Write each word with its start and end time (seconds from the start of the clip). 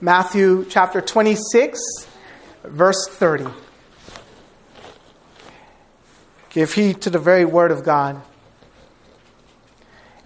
Matthew 0.00 0.66
chapter 0.68 1.00
26, 1.00 1.80
verse 2.64 3.08
30. 3.08 3.46
Give 6.50 6.70
heed 6.70 7.00
to 7.02 7.10
the 7.10 7.18
very 7.18 7.46
word 7.46 7.70
of 7.70 7.82
God. 7.82 8.20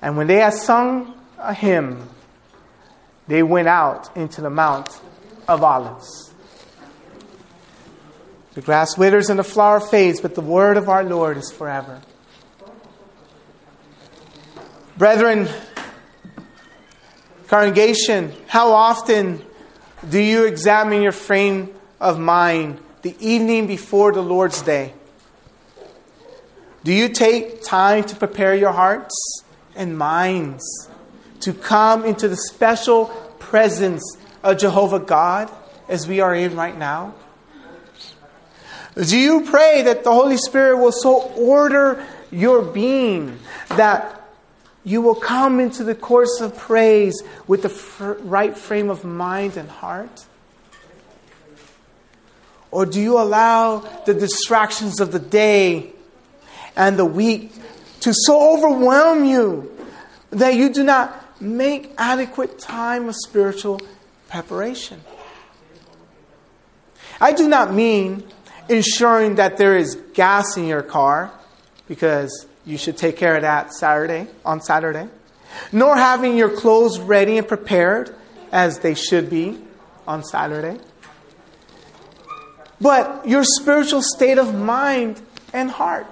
And 0.03 0.17
when 0.17 0.27
they 0.27 0.39
had 0.41 0.55
sung 0.55 1.15
a 1.39 1.55
hymn, 1.55 2.09
they 3.29 3.45
went 3.45 3.69
out 3.69 4.17
into 4.17 4.41
the 4.41 4.51
Mount 4.51 5.01
of 5.47 5.63
Olives. 5.63 6.35
The 8.55 8.63
grass 8.63 8.99
withers 8.99 9.31
and 9.31 9.39
the 9.39 9.45
flower 9.45 9.79
fades, 9.79 10.21
but 10.21 10.35
the 10.35 10.41
word 10.41 10.79
of 10.79 10.89
our 10.89 11.05
Lord 11.05 11.37
is 11.37 11.53
forever. 11.53 12.01
Brethren, 14.97 15.49
congregation, 17.47 18.33
how 18.49 18.73
often 18.73 19.45
do 20.09 20.19
you 20.19 20.47
examine 20.47 21.03
your 21.03 21.13
frame 21.13 21.75
of 22.01 22.19
mind 22.19 22.81
the 23.03 23.15
evening 23.21 23.67
before 23.67 24.13
the 24.13 24.23
Lord's 24.23 24.63
Day? 24.63 24.95
Do 26.85 26.93
you 26.93 27.11
take 27.11 27.63
time 27.63 28.05
to 28.05 28.17
prepare 28.17 28.55
your 28.55 28.73
hearts 28.73 29.15
and 29.75 29.99
minds 29.99 30.65
to 31.41 31.53
come 31.53 32.05
into 32.05 32.29
the 32.29 32.37
special 32.37 33.07
presence 33.39 34.17
of 34.43 34.59
Jehovah 34.59 35.01
God 35.01 35.51
as 35.89 36.09
we 36.09 36.21
are 36.21 36.35
in 36.35 36.57
right 36.57 36.77
now? 36.77 37.15
Do 38.97 39.19
you 39.19 39.43
pray 39.43 39.83
that 39.83 40.05
the 40.05 40.13
Holy 40.13 40.37
Spirit 40.37 40.79
will 40.79 40.93
so 40.93 41.23
order 41.37 42.05
your 42.31 42.63
being 42.63 43.39
that 43.69 44.20
you 44.85 45.03
will 45.03 45.15
come 45.15 45.61
into 45.61 45.85
the 45.85 45.95
course 45.95 46.41
of 46.41 46.57
praise 46.57 47.23
with 47.47 47.63
the 47.63 47.69
fr- 47.69 48.13
right 48.13 48.57
frame 48.57 48.89
of 48.89 49.05
mind 49.05 49.57
and 49.57 49.69
heart? 49.69 50.27
Or 52.71 52.87
do 52.87 53.01
you 53.01 53.19
allow 53.19 53.81
the 54.07 54.15
distractions 54.15 55.01
of 55.01 55.13
the 55.13 55.19
day 55.19 55.93
and 56.77 56.99
the 56.99 57.05
week 57.05 57.53
to 58.01 58.15
so 58.15 58.57
overwhelm 58.57 59.25
you 59.25 59.77
that 60.31 60.55
you 60.55 60.73
do 60.73 60.85
not 60.85 61.43
make 61.43 61.93
adequate 61.99 62.59
time 62.59 63.09
of 63.09 63.17
spiritual 63.17 63.81
preparation? 64.29 65.01
I 67.21 67.33
do 67.33 67.49
not 67.49 67.75
mean 67.75 68.25
ensuring 68.69 69.35
that 69.35 69.59
there 69.59 69.77
is 69.77 69.97
gas 70.15 70.57
in 70.57 70.67
your 70.67 70.83
car 70.83 71.33
because 71.89 72.47
you 72.65 72.77
should 72.77 72.97
take 72.97 73.17
care 73.17 73.37
of 73.37 73.43
that 73.43 73.73
Saturday, 73.73 74.29
on 74.45 74.61
Saturday. 74.61 75.09
Nor 75.73 75.97
having 75.97 76.37
your 76.37 76.51
clothes 76.51 76.99
ready 76.99 77.39
and 77.39 77.47
prepared 77.47 78.15
as 78.53 78.81
they 78.81 78.95
should 78.95 79.29
be 79.31 79.59
on 80.07 80.23
Saturday. 80.25 80.81
But 82.81 83.27
your 83.27 83.45
spiritual 83.45 84.03
state 84.03 84.39
of 84.39 84.55
mind 84.55 85.21
and 85.53 85.71
heart. 85.71 86.07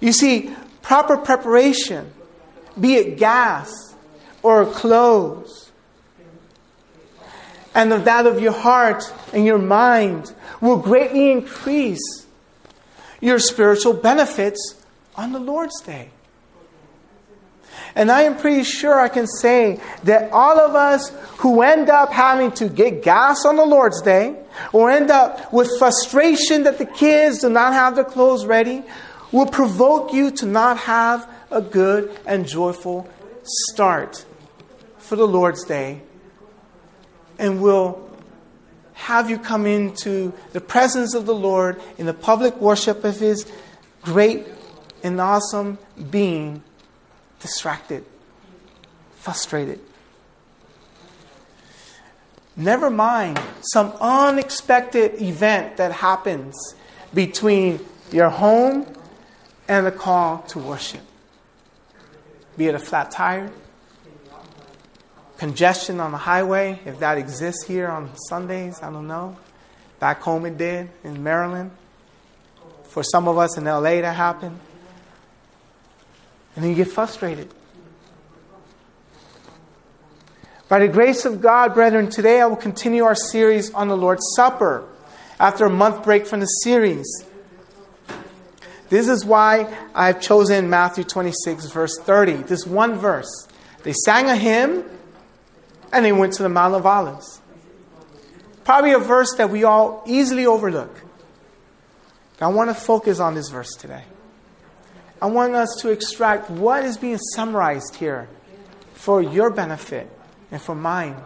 You 0.00 0.12
see, 0.12 0.54
proper 0.82 1.16
preparation, 1.16 2.12
be 2.78 2.96
it 2.96 3.18
gas 3.18 3.94
or 4.42 4.66
clothes, 4.66 5.70
and 7.74 7.92
of 7.92 8.04
that 8.04 8.26
of 8.26 8.40
your 8.40 8.52
heart 8.52 9.04
and 9.32 9.44
your 9.44 9.58
mind 9.58 10.34
will 10.60 10.78
greatly 10.78 11.30
increase 11.30 12.19
your 13.20 13.38
spiritual 13.38 13.92
benefits 13.92 14.76
on 15.16 15.32
the 15.32 15.40
Lord's 15.40 15.80
Day. 15.82 16.10
And 17.94 18.10
I 18.10 18.22
am 18.22 18.36
pretty 18.36 18.62
sure 18.62 18.98
I 18.98 19.08
can 19.08 19.26
say 19.26 19.80
that 20.04 20.30
all 20.32 20.58
of 20.58 20.74
us 20.74 21.10
who 21.38 21.62
end 21.62 21.90
up 21.90 22.12
having 22.12 22.52
to 22.52 22.68
get 22.68 23.02
gas 23.02 23.44
on 23.44 23.56
the 23.56 23.64
Lord's 23.64 24.00
Day, 24.02 24.36
or 24.72 24.90
end 24.90 25.10
up 25.10 25.52
with 25.52 25.70
frustration 25.78 26.64
that 26.64 26.78
the 26.78 26.86
kids 26.86 27.40
do 27.40 27.48
not 27.48 27.72
have 27.72 27.94
their 27.94 28.04
clothes 28.04 28.46
ready, 28.46 28.82
will 29.32 29.46
provoke 29.46 30.12
you 30.12 30.30
to 30.32 30.46
not 30.46 30.76
have 30.78 31.28
a 31.50 31.60
good 31.60 32.16
and 32.26 32.46
joyful 32.46 33.08
start 33.42 34.24
for 34.98 35.16
the 35.16 35.26
Lord's 35.26 35.64
Day, 35.64 36.02
and 37.38 37.60
will 37.60 38.09
have 39.00 39.30
you 39.30 39.38
come 39.38 39.64
into 39.64 40.32
the 40.52 40.60
presence 40.60 41.14
of 41.14 41.24
the 41.24 41.34
Lord 41.34 41.80
in 41.96 42.04
the 42.04 42.12
public 42.12 42.54
worship 42.60 43.02
of 43.02 43.18
His 43.18 43.50
great 44.02 44.46
and 45.02 45.18
awesome 45.18 45.78
being 46.10 46.62
distracted, 47.40 48.04
frustrated. 49.16 49.80
Never 52.56 52.90
mind 52.90 53.40
some 53.62 53.92
unexpected 54.00 55.22
event 55.22 55.78
that 55.78 55.92
happens 55.92 56.74
between 57.14 57.80
your 58.12 58.28
home 58.28 58.86
and 59.66 59.86
the 59.86 59.92
call 59.92 60.42
to 60.48 60.58
worship. 60.58 61.00
Be 62.58 62.66
it 62.66 62.74
a 62.74 62.78
flat 62.78 63.10
tire, 63.10 63.50
congestion 65.40 66.00
on 66.00 66.12
the 66.12 66.18
highway, 66.18 66.78
if 66.84 66.98
that 66.98 67.16
exists 67.16 67.64
here 67.64 67.88
on 67.88 68.14
Sundays, 68.28 68.82
I 68.82 68.92
don't 68.92 69.08
know. 69.08 69.38
Back 69.98 70.20
home 70.20 70.44
it 70.44 70.58
did 70.58 70.90
in 71.02 71.22
Maryland. 71.22 71.70
For 72.84 73.02
some 73.02 73.26
of 73.26 73.38
us 73.38 73.56
in 73.56 73.64
LA, 73.64 74.02
that 74.02 74.14
happened. 74.14 74.60
And 76.54 76.62
then 76.62 76.70
you 76.70 76.76
get 76.76 76.92
frustrated. 76.92 77.50
By 80.68 80.80
the 80.80 80.88
grace 80.88 81.24
of 81.24 81.40
God, 81.40 81.72
brethren, 81.72 82.10
today 82.10 82.42
I 82.42 82.46
will 82.46 82.56
continue 82.56 83.04
our 83.04 83.14
series 83.14 83.72
on 83.72 83.88
the 83.88 83.96
Lord's 83.96 84.34
Supper 84.36 84.86
after 85.38 85.64
a 85.64 85.70
month 85.70 86.04
break 86.04 86.26
from 86.26 86.40
the 86.40 86.46
series. 86.46 87.24
This 88.90 89.08
is 89.08 89.24
why 89.24 89.74
I've 89.94 90.20
chosen 90.20 90.68
Matthew 90.68 91.04
26, 91.04 91.70
verse 91.70 91.98
30, 91.98 92.34
this 92.42 92.66
one 92.66 92.98
verse. 92.98 93.48
They 93.84 93.94
sang 93.94 94.26
a 94.26 94.36
hymn 94.36 94.84
and 95.92 96.04
they 96.04 96.12
went 96.12 96.32
to 96.34 96.42
the 96.42 96.48
Mount 96.48 96.74
of 96.74 96.86
Olives. 96.86 97.40
Probably 98.64 98.92
a 98.92 98.98
verse 98.98 99.34
that 99.36 99.50
we 99.50 99.64
all 99.64 100.02
easily 100.06 100.46
overlook. 100.46 101.02
I 102.40 102.46
want 102.48 102.70
to 102.70 102.74
focus 102.74 103.20
on 103.20 103.34
this 103.34 103.50
verse 103.50 103.74
today. 103.74 104.04
I 105.20 105.26
want 105.26 105.54
us 105.54 105.76
to 105.80 105.90
extract 105.90 106.48
what 106.48 106.84
is 106.84 106.96
being 106.96 107.18
summarized 107.34 107.96
here 107.96 108.28
for 108.94 109.20
your 109.20 109.50
benefit 109.50 110.10
and 110.50 110.60
for 110.60 110.74
mine 110.74 111.16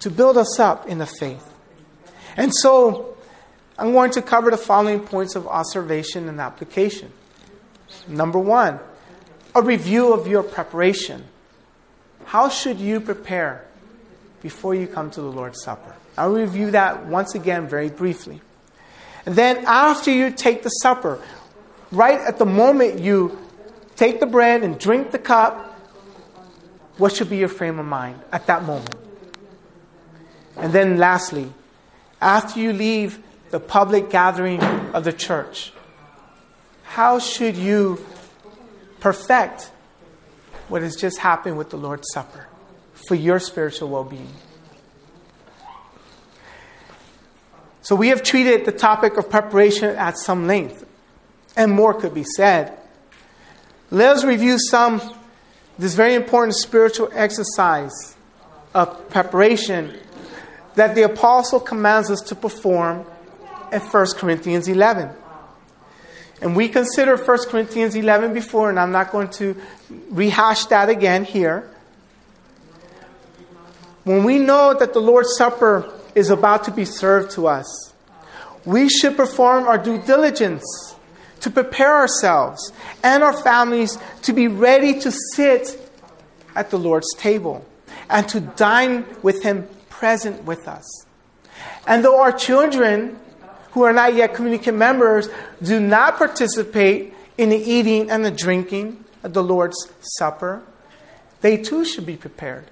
to 0.00 0.10
build 0.10 0.38
us 0.38 0.58
up 0.58 0.86
in 0.86 0.98
the 0.98 1.06
faith. 1.06 1.52
And 2.36 2.54
so, 2.54 3.16
I'm 3.78 3.92
going 3.92 4.10
to 4.12 4.22
cover 4.22 4.50
the 4.50 4.56
following 4.56 5.00
points 5.00 5.36
of 5.36 5.46
observation 5.46 6.28
and 6.28 6.40
application. 6.40 7.12
Number 8.08 8.38
one, 8.38 8.80
a 9.54 9.62
review 9.62 10.12
of 10.12 10.26
your 10.26 10.42
preparation. 10.42 11.24
How 12.26 12.48
should 12.48 12.78
you 12.78 13.00
prepare 13.00 13.64
before 14.42 14.74
you 14.74 14.86
come 14.88 15.10
to 15.12 15.20
the 15.20 15.30
Lord's 15.30 15.62
Supper? 15.62 15.94
I'll 16.18 16.32
review 16.32 16.72
that 16.72 17.06
once 17.06 17.34
again 17.34 17.68
very 17.68 17.88
briefly. 17.88 18.40
And 19.24 19.36
then, 19.36 19.64
after 19.66 20.10
you 20.10 20.30
take 20.30 20.62
the 20.62 20.68
supper, 20.68 21.20
right 21.90 22.20
at 22.20 22.38
the 22.38 22.46
moment 22.46 23.00
you 23.00 23.38
take 23.96 24.20
the 24.20 24.26
bread 24.26 24.62
and 24.62 24.78
drink 24.78 25.12
the 25.12 25.18
cup, 25.18 25.78
what 26.98 27.14
should 27.14 27.30
be 27.30 27.36
your 27.36 27.48
frame 27.48 27.78
of 27.78 27.86
mind 27.86 28.20
at 28.32 28.46
that 28.46 28.64
moment? 28.64 28.94
And 30.56 30.72
then, 30.72 30.96
lastly, 30.96 31.52
after 32.20 32.58
you 32.58 32.72
leave 32.72 33.18
the 33.50 33.60
public 33.60 34.10
gathering 34.10 34.62
of 34.94 35.04
the 35.04 35.12
church, 35.12 35.72
how 36.82 37.18
should 37.18 37.56
you 37.56 38.04
perfect 39.00 39.70
what 40.68 40.82
has 40.82 40.96
just 40.96 41.18
happened 41.18 41.58
with 41.58 41.70
the 41.70 41.76
Lord's 41.76 42.08
Supper 42.12 42.46
for 42.92 43.14
your 43.14 43.38
spiritual 43.38 43.88
well 43.88 44.04
being. 44.04 44.32
So, 47.82 47.94
we 47.94 48.08
have 48.08 48.22
treated 48.22 48.64
the 48.64 48.72
topic 48.72 49.16
of 49.16 49.30
preparation 49.30 49.94
at 49.96 50.18
some 50.18 50.46
length, 50.46 50.84
and 51.56 51.70
more 51.70 51.94
could 51.94 52.14
be 52.14 52.24
said. 52.24 52.76
Let 53.90 54.16
us 54.16 54.24
review 54.24 54.58
some 54.58 55.00
this 55.78 55.94
very 55.94 56.14
important 56.14 56.56
spiritual 56.56 57.10
exercise 57.12 58.16
of 58.74 59.08
preparation 59.10 59.98
that 60.74 60.94
the 60.94 61.02
apostle 61.02 61.60
commands 61.60 62.10
us 62.10 62.20
to 62.22 62.34
perform 62.34 63.06
in 63.72 63.80
1 63.80 64.06
Corinthians 64.16 64.68
11. 64.68 65.10
And 66.40 66.54
we 66.54 66.68
consider 66.68 67.16
1 67.16 67.38
Corinthians 67.48 67.94
11 67.94 68.34
before, 68.34 68.68
and 68.68 68.78
I'm 68.78 68.92
not 68.92 69.10
going 69.10 69.28
to 69.30 69.56
rehash 70.10 70.66
that 70.66 70.88
again 70.88 71.24
here. 71.24 71.70
When 74.04 74.22
we 74.22 74.38
know 74.38 74.74
that 74.78 74.92
the 74.92 75.00
Lord's 75.00 75.36
Supper 75.36 75.92
is 76.14 76.30
about 76.30 76.64
to 76.64 76.70
be 76.70 76.84
served 76.84 77.32
to 77.32 77.46
us, 77.46 77.92
we 78.64 78.88
should 78.88 79.16
perform 79.16 79.64
our 79.64 79.78
due 79.78 79.98
diligence 79.98 80.64
to 81.40 81.50
prepare 81.50 81.94
ourselves 81.94 82.72
and 83.02 83.22
our 83.22 83.36
families 83.42 83.98
to 84.22 84.32
be 84.32 84.48
ready 84.48 84.98
to 85.00 85.12
sit 85.34 85.80
at 86.54 86.70
the 86.70 86.78
Lord's 86.78 87.12
table 87.16 87.64
and 88.10 88.28
to 88.28 88.40
dine 88.40 89.04
with 89.22 89.42
him 89.42 89.68
present 89.88 90.44
with 90.44 90.68
us. 90.68 91.06
And 91.86 92.04
though 92.04 92.20
our 92.20 92.32
children, 92.32 93.18
who 93.76 93.82
are 93.82 93.92
not 93.92 94.14
yet 94.14 94.32
communicant 94.32 94.78
members, 94.78 95.28
do 95.62 95.78
not 95.78 96.16
participate 96.16 97.12
in 97.36 97.50
the 97.50 97.58
eating 97.58 98.10
and 98.10 98.24
the 98.24 98.30
drinking 98.30 99.04
of 99.22 99.34
the 99.34 99.42
Lord's 99.42 99.76
Supper, 100.00 100.62
they 101.42 101.58
too 101.58 101.84
should 101.84 102.06
be 102.06 102.16
prepared. 102.16 102.64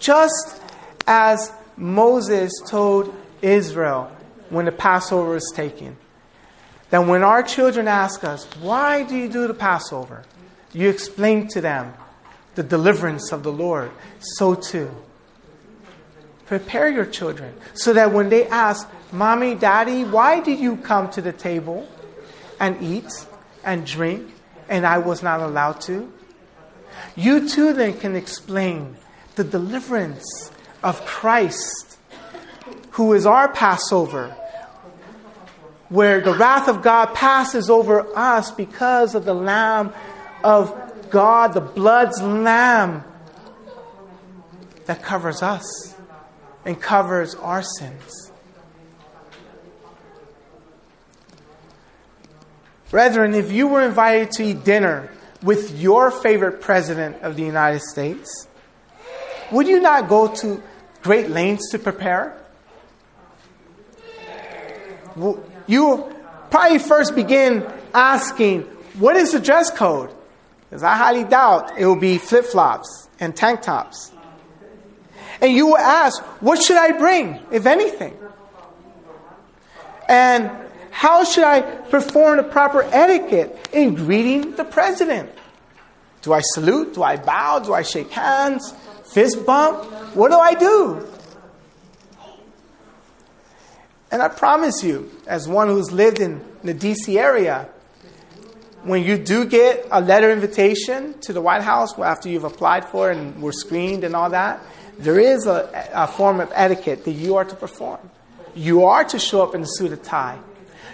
Just 0.00 0.60
as 1.06 1.52
Moses 1.76 2.50
told 2.66 3.14
Israel 3.42 4.10
when 4.50 4.64
the 4.64 4.72
Passover 4.72 5.30
was 5.30 5.52
taken, 5.54 5.96
that 6.90 7.06
when 7.06 7.22
our 7.22 7.44
children 7.44 7.86
ask 7.86 8.24
us, 8.24 8.44
Why 8.56 9.04
do 9.04 9.16
you 9.16 9.28
do 9.28 9.46
the 9.46 9.54
Passover? 9.54 10.24
you 10.72 10.88
explain 10.88 11.46
to 11.46 11.60
them 11.60 11.94
the 12.56 12.64
deliverance 12.64 13.30
of 13.30 13.44
the 13.44 13.52
Lord. 13.52 13.92
So 14.18 14.56
too. 14.56 14.90
Prepare 16.46 16.88
your 16.88 17.06
children 17.06 17.54
so 17.72 17.92
that 17.92 18.12
when 18.12 18.28
they 18.28 18.48
ask, 18.48 18.88
Mommy, 19.12 19.54
Daddy, 19.54 20.04
why 20.04 20.40
did 20.40 20.58
you 20.58 20.78
come 20.78 21.10
to 21.10 21.20
the 21.20 21.34
table 21.34 21.86
and 22.58 22.82
eat 22.82 23.10
and 23.62 23.86
drink 23.86 24.32
and 24.70 24.86
I 24.86 24.98
was 24.98 25.22
not 25.22 25.40
allowed 25.40 25.82
to? 25.82 26.10
You 27.14 27.46
too 27.46 27.74
then 27.74 27.98
can 27.98 28.16
explain 28.16 28.96
the 29.34 29.44
deliverance 29.44 30.50
of 30.82 31.04
Christ, 31.04 31.98
who 32.92 33.12
is 33.12 33.26
our 33.26 33.52
Passover, 33.52 34.34
where 35.90 36.22
the 36.22 36.32
wrath 36.32 36.68
of 36.68 36.80
God 36.80 37.14
passes 37.14 37.68
over 37.68 38.06
us 38.16 38.50
because 38.50 39.14
of 39.14 39.26
the 39.26 39.34
Lamb 39.34 39.92
of 40.42 40.74
God, 41.10 41.52
the 41.52 41.60
blood's 41.60 42.20
Lamb 42.22 43.04
that 44.86 45.02
covers 45.02 45.42
us 45.42 45.94
and 46.64 46.80
covers 46.80 47.34
our 47.34 47.62
sins. 47.62 48.31
Brethren, 52.92 53.32
if 53.32 53.50
you 53.50 53.68
were 53.68 53.80
invited 53.80 54.32
to 54.32 54.44
eat 54.44 54.64
dinner 54.64 55.10
with 55.42 55.80
your 55.80 56.10
favorite 56.10 56.60
president 56.60 57.22
of 57.22 57.36
the 57.36 57.42
United 57.42 57.80
States, 57.80 58.46
would 59.50 59.66
you 59.66 59.80
not 59.80 60.10
go 60.10 60.28
to 60.28 60.62
great 61.02 61.30
lengths 61.30 61.70
to 61.70 61.78
prepare? 61.78 62.36
You 65.66 66.14
probably 66.50 66.78
first 66.78 67.14
begin 67.14 67.66
asking, 67.94 68.64
What 68.98 69.16
is 69.16 69.32
the 69.32 69.40
dress 69.40 69.70
code? 69.70 70.14
Because 70.68 70.82
I 70.82 70.94
highly 70.94 71.24
doubt 71.24 71.78
it 71.78 71.86
will 71.86 71.96
be 71.96 72.18
flip 72.18 72.44
flops 72.44 73.08
and 73.18 73.34
tank 73.34 73.62
tops. 73.62 74.12
And 75.40 75.50
you 75.50 75.68
will 75.68 75.78
ask, 75.78 76.22
What 76.42 76.62
should 76.62 76.76
I 76.76 76.92
bring, 76.92 77.40
if 77.50 77.64
anything? 77.64 78.14
And 80.10 80.50
how 80.92 81.24
should 81.24 81.44
I 81.44 81.62
perform 81.62 82.36
the 82.36 82.42
proper 82.44 82.82
etiquette 82.82 83.68
in 83.72 83.94
greeting 83.94 84.52
the 84.56 84.64
president? 84.64 85.32
Do 86.20 86.34
I 86.34 86.40
salute? 86.40 86.94
Do 86.94 87.02
I 87.02 87.16
bow? 87.16 87.60
Do 87.60 87.72
I 87.72 87.82
shake 87.82 88.10
hands? 88.10 88.72
Fist 89.12 89.44
bump? 89.44 89.84
What 90.14 90.30
do 90.30 90.36
I 90.36 90.54
do? 90.54 91.08
And 94.10 94.20
I 94.20 94.28
promise 94.28 94.84
you, 94.84 95.10
as 95.26 95.48
one 95.48 95.68
who's 95.68 95.90
lived 95.90 96.20
in 96.20 96.44
the 96.62 96.74
DC 96.74 97.16
area, 97.16 97.70
when 98.82 99.02
you 99.02 99.16
do 99.16 99.46
get 99.46 99.88
a 99.90 100.02
letter 100.02 100.30
invitation 100.30 101.18
to 101.20 101.32
the 101.32 101.40
White 101.40 101.62
House 101.62 101.98
after 101.98 102.28
you've 102.28 102.44
applied 102.44 102.84
for 102.84 103.10
and 103.10 103.40
were 103.40 103.52
screened 103.52 104.04
and 104.04 104.14
all 104.14 104.28
that, 104.28 104.62
there 104.98 105.18
is 105.18 105.46
a, 105.46 105.88
a 105.94 106.06
form 106.06 106.38
of 106.38 106.52
etiquette 106.54 107.06
that 107.06 107.12
you 107.12 107.36
are 107.36 107.46
to 107.46 107.56
perform. 107.56 108.10
You 108.54 108.84
are 108.84 109.04
to 109.04 109.18
show 109.18 109.42
up 109.42 109.54
in 109.54 109.62
a 109.62 109.66
suit 109.66 109.92
and 109.92 110.02
tie. 110.04 110.38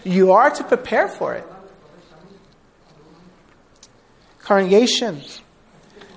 You 0.05 0.33
are 0.33 0.51
to 0.51 0.65
prepare 0.65 1.09
for 1.09 1.35
it. 1.35 1.45
Congregation, 4.41 5.23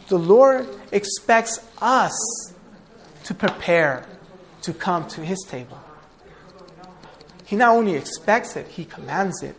the 0.08 0.18
Lord 0.18 0.68
expects 0.92 1.60
us 1.82 2.54
to 3.26 3.34
prepare 3.34 4.06
to 4.62 4.74
come 4.74 5.08
to 5.10 5.22
His 5.22 5.44
table. 5.48 5.80
He 7.46 7.56
not 7.56 7.76
only 7.76 7.96
expects 7.96 8.56
it, 8.56 8.68
He 8.68 8.86
commands 8.86 9.44
it. 9.44 9.56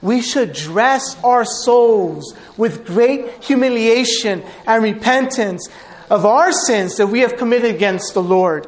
We 0.00 0.22
should 0.22 0.52
dress 0.52 1.22
our 1.22 1.44
souls 1.44 2.34
with 2.56 2.86
great 2.86 3.44
humiliation 3.44 4.44
and 4.66 4.82
repentance 4.82 5.68
of 6.08 6.24
our 6.24 6.52
sins 6.52 6.96
that 6.96 7.08
we 7.08 7.20
have 7.20 7.36
committed 7.36 7.74
against 7.74 8.14
the 8.14 8.22
Lord. 8.22 8.66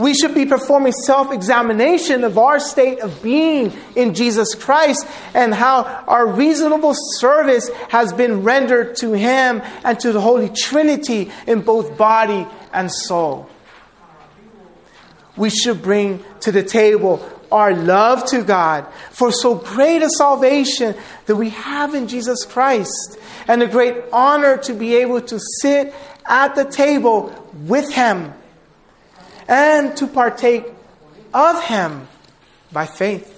We 0.00 0.14
should 0.14 0.34
be 0.34 0.46
performing 0.46 0.92
self 0.92 1.30
examination 1.30 2.24
of 2.24 2.38
our 2.38 2.58
state 2.58 3.00
of 3.00 3.22
being 3.22 3.70
in 3.94 4.14
Jesus 4.14 4.54
Christ 4.54 5.06
and 5.34 5.52
how 5.52 5.82
our 6.08 6.26
reasonable 6.26 6.94
service 7.18 7.68
has 7.90 8.10
been 8.14 8.42
rendered 8.42 8.96
to 8.96 9.12
Him 9.12 9.60
and 9.84 10.00
to 10.00 10.12
the 10.12 10.20
Holy 10.22 10.48
Trinity 10.48 11.30
in 11.46 11.60
both 11.60 11.98
body 11.98 12.46
and 12.72 12.90
soul. 12.90 13.50
We 15.36 15.50
should 15.50 15.82
bring 15.82 16.24
to 16.40 16.50
the 16.50 16.62
table 16.62 17.22
our 17.52 17.74
love 17.74 18.24
to 18.30 18.42
God 18.42 18.86
for 19.10 19.30
so 19.30 19.56
great 19.56 20.00
a 20.00 20.08
salvation 20.08 20.94
that 21.26 21.36
we 21.36 21.50
have 21.50 21.94
in 21.94 22.08
Jesus 22.08 22.46
Christ 22.46 23.18
and 23.46 23.62
a 23.62 23.66
great 23.66 23.96
honor 24.14 24.56
to 24.62 24.72
be 24.72 24.94
able 24.94 25.20
to 25.20 25.38
sit 25.60 25.92
at 26.24 26.54
the 26.54 26.64
table 26.64 27.34
with 27.66 27.92
Him 27.92 28.32
and 29.50 29.96
to 29.96 30.06
partake 30.06 30.64
of 31.34 31.62
Him 31.64 32.08
by 32.72 32.86
faith. 32.86 33.36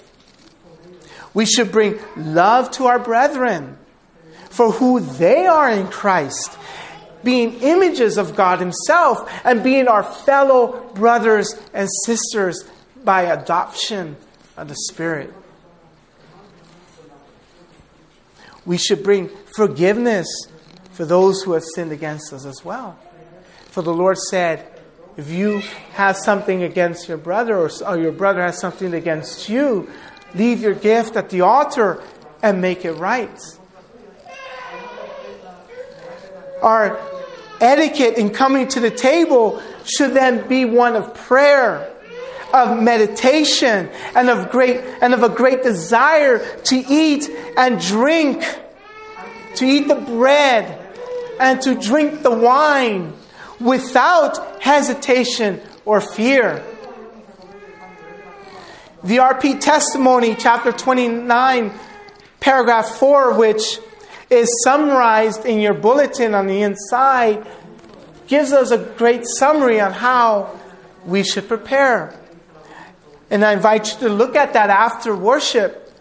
We 1.34 1.46
should 1.46 1.72
bring 1.72 1.98
love 2.16 2.70
to 2.72 2.86
our 2.86 2.98
brethren 2.98 3.78
for 4.50 4.70
who 4.70 5.00
they 5.00 5.46
are 5.46 5.70
in 5.70 5.88
Christ, 5.88 6.58
being 7.24 7.54
images 7.62 8.18
of 8.18 8.36
God 8.36 8.58
Himself 8.58 9.30
and 9.42 9.64
being 9.64 9.88
our 9.88 10.02
fellow 10.02 10.92
brothers 10.94 11.58
and 11.72 11.88
sisters 12.04 12.62
by 13.02 13.22
adoption 13.22 14.16
of 14.58 14.68
the 14.68 14.76
Spirit. 14.76 15.32
We 18.66 18.76
should 18.76 19.02
bring 19.02 19.30
forgiveness 19.56 20.28
for 20.92 21.06
those 21.06 21.42
who 21.42 21.52
have 21.52 21.64
sinned 21.74 21.90
against 21.90 22.32
us 22.32 22.44
as 22.44 22.62
well. 22.62 22.98
For 23.70 23.82
the 23.82 23.94
Lord 23.94 24.18
said, 24.18 24.71
if 25.16 25.30
you 25.30 25.58
have 25.92 26.16
something 26.16 26.62
against 26.62 27.08
your 27.08 27.18
brother 27.18 27.58
or, 27.58 27.70
or 27.86 27.98
your 27.98 28.12
brother 28.12 28.42
has 28.42 28.58
something 28.58 28.94
against 28.94 29.48
you, 29.48 29.90
leave 30.34 30.60
your 30.60 30.74
gift 30.74 31.16
at 31.16 31.28
the 31.30 31.42
altar 31.42 32.02
and 32.42 32.60
make 32.60 32.84
it 32.84 32.92
right. 32.92 33.38
Our 36.62 36.98
etiquette 37.60 38.16
in 38.16 38.30
coming 38.30 38.68
to 38.68 38.80
the 38.80 38.90
table 38.90 39.60
should 39.84 40.14
then 40.14 40.48
be 40.48 40.64
one 40.64 40.96
of 40.96 41.14
prayer, 41.14 41.92
of 42.54 42.82
meditation, 42.82 43.90
and 44.14 44.30
of 44.30 44.50
great 44.50 44.80
and 45.02 45.12
of 45.12 45.22
a 45.22 45.28
great 45.28 45.62
desire 45.62 46.38
to 46.64 46.76
eat 46.76 47.28
and 47.56 47.80
drink, 47.80 48.44
to 49.56 49.64
eat 49.64 49.88
the 49.88 49.96
bread 49.96 50.78
and 51.38 51.60
to 51.62 51.74
drink 51.74 52.22
the 52.22 52.30
wine 52.30 53.12
without 53.62 54.62
hesitation 54.62 55.60
or 55.84 56.00
fear. 56.00 56.64
The 59.04 59.16
RP 59.16 59.60
testimony, 59.60 60.36
chapter 60.36 60.72
29, 60.72 61.72
paragraph 62.40 62.88
4, 62.88 63.34
which 63.34 63.78
is 64.30 64.48
summarized 64.64 65.44
in 65.44 65.60
your 65.60 65.74
bulletin 65.74 66.34
on 66.34 66.46
the 66.46 66.62
inside, 66.62 67.46
gives 68.26 68.52
us 68.52 68.70
a 68.70 68.78
great 68.78 69.26
summary 69.26 69.80
on 69.80 69.92
how 69.92 70.58
we 71.04 71.24
should 71.24 71.48
prepare. 71.48 72.14
And 73.30 73.44
I 73.44 73.52
invite 73.52 73.92
you 73.92 74.08
to 74.08 74.14
look 74.14 74.36
at 74.36 74.52
that 74.52 74.70
after 74.70 75.16
worship 75.16 75.92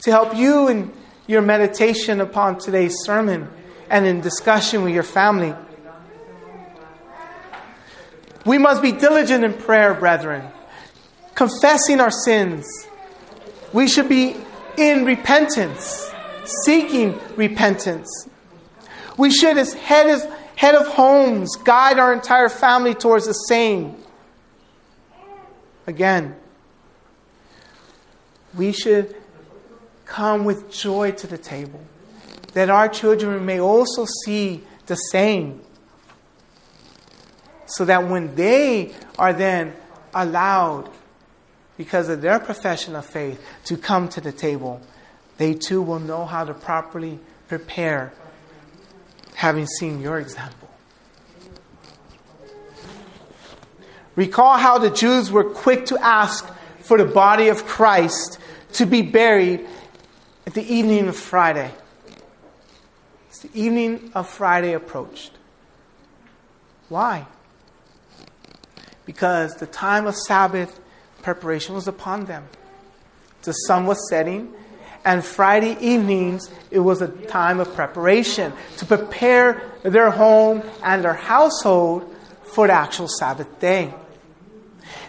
to 0.00 0.10
help 0.10 0.34
you 0.34 0.68
in 0.68 0.92
your 1.26 1.42
meditation 1.42 2.20
upon 2.20 2.58
today's 2.58 2.94
sermon 3.02 3.48
and 3.90 4.06
in 4.06 4.20
discussion 4.20 4.82
with 4.82 4.94
your 4.94 5.02
family. 5.02 5.54
We 8.44 8.58
must 8.58 8.82
be 8.82 8.92
diligent 8.92 9.44
in 9.44 9.54
prayer, 9.54 9.94
brethren, 9.94 10.44
confessing 11.34 12.00
our 12.00 12.10
sins. 12.10 12.66
We 13.72 13.88
should 13.88 14.08
be 14.08 14.36
in 14.76 15.04
repentance, 15.04 16.10
seeking 16.64 17.18
repentance. 17.36 18.28
We 19.16 19.30
should, 19.30 19.58
as 19.58 19.74
head 19.74 20.08
of, 20.08 20.22
head 20.56 20.74
of 20.74 20.88
homes, 20.88 21.56
guide 21.56 21.98
our 21.98 22.12
entire 22.12 22.48
family 22.48 22.94
towards 22.94 23.26
the 23.26 23.32
same. 23.32 23.96
Again, 25.86 26.36
we 28.54 28.72
should 28.72 29.16
come 30.04 30.44
with 30.44 30.70
joy 30.70 31.12
to 31.12 31.26
the 31.26 31.38
table, 31.38 31.80
that 32.54 32.70
our 32.70 32.88
children 32.88 33.46
may 33.46 33.60
also 33.60 34.06
see 34.24 34.62
the 34.86 34.96
same 34.96 35.60
so 37.72 37.86
that 37.86 38.06
when 38.06 38.34
they 38.34 38.92
are 39.18 39.32
then 39.32 39.72
allowed, 40.14 40.90
because 41.78 42.10
of 42.10 42.20
their 42.20 42.38
profession 42.38 42.94
of 42.94 43.06
faith, 43.06 43.42
to 43.64 43.78
come 43.78 44.08
to 44.10 44.20
the 44.20 44.30
table, 44.30 44.80
they 45.38 45.54
too 45.54 45.80
will 45.80 45.98
know 45.98 46.26
how 46.26 46.44
to 46.44 46.52
properly 46.52 47.18
prepare, 47.48 48.12
having 49.34 49.66
seen 49.66 50.02
your 50.02 50.18
example. 50.18 50.68
Recall 54.16 54.58
how 54.58 54.76
the 54.76 54.90
Jews 54.90 55.32
were 55.32 55.44
quick 55.44 55.86
to 55.86 55.98
ask 55.98 56.46
for 56.80 56.98
the 56.98 57.06
body 57.06 57.48
of 57.48 57.64
Christ 57.64 58.38
to 58.74 58.84
be 58.84 59.00
buried 59.00 59.66
at 60.46 60.52
the 60.52 60.62
evening 60.62 61.08
of 61.08 61.16
Friday. 61.16 61.70
As 63.30 63.38
the 63.38 63.50
evening 63.54 64.12
of 64.14 64.28
Friday 64.28 64.74
approached. 64.74 65.32
Why? 66.90 67.26
Because 69.12 69.56
the 69.56 69.66
time 69.66 70.06
of 70.06 70.16
Sabbath 70.16 70.80
preparation 71.20 71.74
was 71.74 71.86
upon 71.86 72.24
them. 72.24 72.48
The 73.42 73.52
sun 73.52 73.84
was 73.84 74.08
setting, 74.08 74.54
and 75.04 75.22
Friday 75.22 75.76
evenings, 75.82 76.50
it 76.70 76.78
was 76.78 77.02
a 77.02 77.08
time 77.08 77.60
of 77.60 77.74
preparation 77.74 78.54
to 78.78 78.86
prepare 78.86 79.70
their 79.82 80.10
home 80.10 80.62
and 80.82 81.04
their 81.04 81.12
household 81.12 82.10
for 82.54 82.66
the 82.68 82.72
actual 82.72 83.06
Sabbath 83.06 83.60
day. 83.60 83.92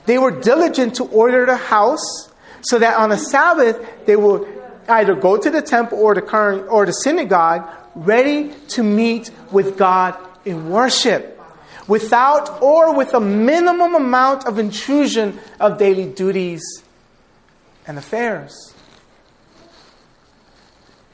They 0.06 0.18
were 0.18 0.32
diligent 0.32 0.96
to 0.96 1.06
order 1.06 1.46
the 1.46 1.56
house 1.56 2.30
so 2.60 2.80
that 2.80 2.98
on 2.98 3.14
a 3.14 3.18
Sabbath 3.18 4.06
they 4.06 4.18
would 4.18 4.46
either 4.90 5.16
go 5.16 5.38
to 5.38 5.50
the 5.50 5.62
temple 5.62 5.98
or 5.98 6.14
the 6.14 6.22
current 6.22 6.68
or 6.70 6.86
the 6.86 6.92
synagogue 6.92 7.70
ready 7.96 8.52
to 8.68 8.84
meet 8.84 9.32
with 9.50 9.78
God 9.78 10.18
in 10.44 10.70
worship 10.70 11.33
without 11.88 12.62
or 12.62 12.96
with 12.96 13.14
a 13.14 13.20
minimum 13.20 13.96
amount 13.96 14.46
of 14.46 14.60
intrusion 14.60 15.40
of 15.60 15.78
daily 15.78 16.06
duties 16.06 16.62
and 17.86 17.98
affairs. 17.98 18.74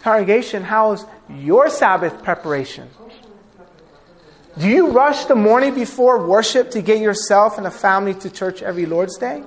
Congregation, 0.02 0.64
how 0.64 0.94
is 0.94 1.06
your 1.30 1.70
Sabbath 1.70 2.24
preparation? 2.24 2.88
Do 4.58 4.68
you 4.68 4.90
rush 4.92 5.26
the 5.26 5.36
morning 5.36 5.76
before 5.76 6.26
worship 6.26 6.72
to 6.72 6.82
get 6.82 7.00
yourself 7.00 7.58
and 7.58 7.68
a 7.68 7.72
family 7.72 8.14
to 8.16 8.30
church 8.30 8.62
every 8.62 8.86
Lord's 8.86 9.18
Day? 9.18 9.44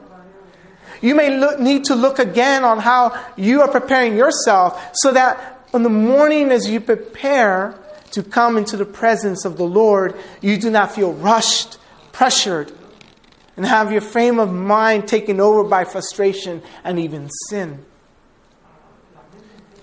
You 1.01 1.15
may 1.15 1.37
look, 1.37 1.59
need 1.59 1.85
to 1.87 1.95
look 1.95 2.19
again 2.19 2.65
on 2.65 2.79
how 2.79 3.21
you 3.37 3.63
are 3.63 3.69
preparing 3.69 4.17
yourself 4.17 4.91
so 4.95 5.13
that 5.13 5.67
in 5.75 5.83
the 5.83 5.91
morning 5.91 6.51
as 6.51 6.69
you 6.69 6.81
prepare 6.81 7.75
to 8.13 8.23
come 8.23 8.57
into 8.57 8.77
the 8.77 8.85
presence 8.85 9.45
of 9.45 9.57
the 9.57 9.65
Lord, 9.65 10.15
you 10.41 10.57
do 10.57 10.71
not 10.71 10.95
feel 10.95 11.13
rushed, 11.13 11.79
pressured, 12.13 12.73
and 13.57 13.67
have 13.67 13.93
your 13.93 14.01
frame 14.01 14.39
of 14.39 14.53
mind 14.53 15.09
taken 15.09 15.41
over 15.41 15.65
by 15.65 15.85
frustration 15.85 16.63
and 16.85 16.99
even 16.99 17.29
sin. 17.49 17.85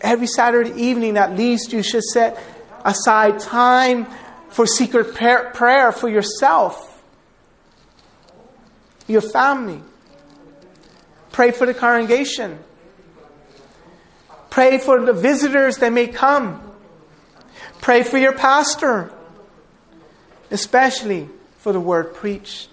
Every 0.02 0.28
Saturday 0.28 0.80
evening, 0.82 1.18
at 1.18 1.36
least, 1.36 1.74
you 1.74 1.84
should 1.84 2.04
set 2.04 2.42
aside 2.86 3.40
time 3.40 4.08
for 4.50 4.66
secret 4.66 5.14
prayer 5.14 5.92
for 5.92 6.08
yourself, 6.08 7.04
your 9.08 9.22
family. 9.22 9.82
Pray 11.32 11.52
for 11.52 11.66
the 11.66 11.74
congregation. 11.74 12.60
Pray 14.50 14.78
for 14.78 15.06
the 15.06 15.14
visitors 15.14 15.78
that 15.78 15.94
may 15.94 16.08
come. 16.08 16.69
Pray 17.82 18.04
for 18.04 18.18
your 18.18 18.34
pastor, 18.34 19.12
especially 20.52 21.30
for 21.58 21.74
the 21.74 21.80
word 21.80 22.14
preached. 22.14 22.70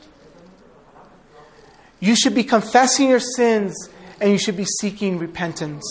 You 2.01 2.15
should 2.15 2.35
be 2.35 2.45
confessing 2.45 3.09
your 3.09 3.21
sins 3.21 3.89
and 4.21 4.31
you 4.31 4.39
should 4.39 4.57
be 4.57 4.67
seeking 4.81 5.19
repentance. 5.19 5.85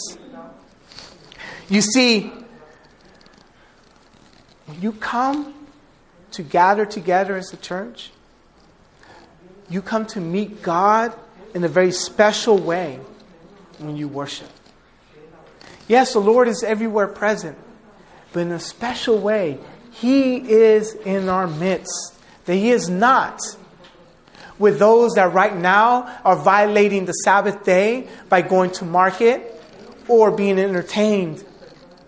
You 1.70 1.82
see, 1.82 2.32
when 4.66 4.82
you 4.82 4.92
come 4.92 5.56
to 6.36 6.44
gather 6.44 6.86
together 6.86 7.38
as 7.38 7.54
a 7.54 7.58
church. 7.58 8.12
You 9.70 9.82
come 9.82 10.06
to 10.08 10.20
meet 10.20 10.62
God 10.62 11.18
in 11.54 11.64
a 11.64 11.70
very 11.70 11.94
special 11.94 12.58
way 12.58 13.00
when 13.80 13.96
you 13.96 14.10
worship. 14.10 14.50
Yes, 15.88 16.12
the 16.12 16.20
Lord 16.20 16.50
is 16.50 16.62
everywhere 16.62 17.08
present, 17.08 17.58
but 18.36 18.42
in 18.42 18.52
a 18.52 18.60
special 18.60 19.18
way, 19.18 19.58
He 19.92 20.36
is 20.36 20.94
in 20.94 21.30
our 21.30 21.48
midst. 21.48 22.20
That 22.44 22.56
He 22.56 22.70
is 22.70 22.90
not 22.90 23.40
with 24.60 24.78
those 24.78 25.14
that 25.14 25.32
right 25.32 25.56
now 25.56 26.20
are 26.26 26.36
violating 26.36 27.06
the 27.06 27.14
Sabbath 27.14 27.64
day 27.64 28.10
by 28.28 28.42
going 28.42 28.72
to 28.72 28.84
market 28.84 29.64
or 30.10 30.32
being 30.32 30.60
entertained 30.60 31.46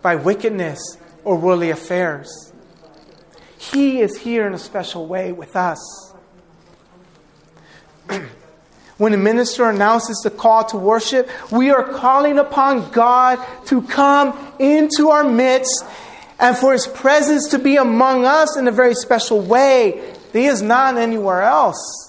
by 0.01 0.17
wickedness 0.17 0.97
or 1.23 1.37
worldly 1.37 1.69
affairs. 1.69 2.51
He 3.57 4.01
is 4.01 4.17
here 4.17 4.45
in 4.45 4.53
a 4.53 4.59
special 4.59 5.07
way 5.07 5.31
with 5.31 5.55
us. 5.55 6.13
when 8.97 9.13
the 9.13 9.17
minister 9.17 9.69
announces 9.69 10.19
the 10.25 10.29
call 10.29 10.65
to 10.65 10.77
worship, 10.77 11.29
we 11.53 11.69
are 11.69 11.83
calling 11.83 12.37
upon 12.37 12.91
God 12.91 13.39
to 13.67 13.81
come 13.83 14.37
into 14.59 15.09
our 15.09 15.23
midst 15.23 15.85
and 16.39 16.57
for 16.57 16.73
his 16.73 16.87
presence 16.87 17.49
to 17.49 17.59
be 17.59 17.75
among 17.77 18.25
us 18.25 18.57
in 18.57 18.67
a 18.67 18.71
very 18.71 18.93
special 18.93 19.41
way. 19.41 20.13
He 20.33 20.45
is 20.45 20.61
not 20.61 20.97
anywhere 20.97 21.41
else. 21.41 22.07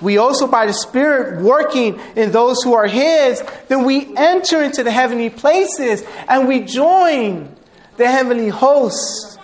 We 0.00 0.18
also, 0.18 0.46
by 0.46 0.66
the 0.66 0.72
Spirit 0.72 1.40
working 1.40 1.98
in 2.16 2.30
those 2.30 2.62
who 2.62 2.74
are 2.74 2.86
His, 2.86 3.42
then 3.68 3.84
we 3.84 4.14
enter 4.16 4.62
into 4.62 4.82
the 4.82 4.90
heavenly 4.90 5.30
places 5.30 6.04
and 6.28 6.46
we 6.46 6.60
join 6.60 7.54
the 7.96 8.06
heavenly 8.06 8.48
host, 8.48 9.38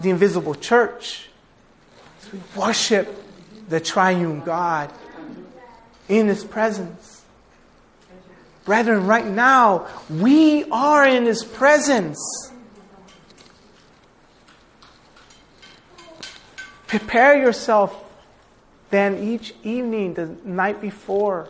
the 0.00 0.10
invisible 0.10 0.54
church. 0.54 1.28
We 2.32 2.40
worship 2.54 3.24
the 3.68 3.80
triune 3.80 4.40
God 4.40 4.92
in 6.08 6.28
His 6.28 6.44
presence. 6.44 7.07
Brethren, 8.68 9.06
right 9.06 9.26
now, 9.26 9.86
we 10.10 10.64
are 10.70 11.08
in 11.08 11.24
His 11.24 11.42
presence. 11.42 12.18
Prepare 16.86 17.38
yourself 17.38 18.04
then 18.90 19.16
each 19.16 19.54
evening, 19.64 20.12
the 20.12 20.26
night 20.44 20.82
before, 20.82 21.48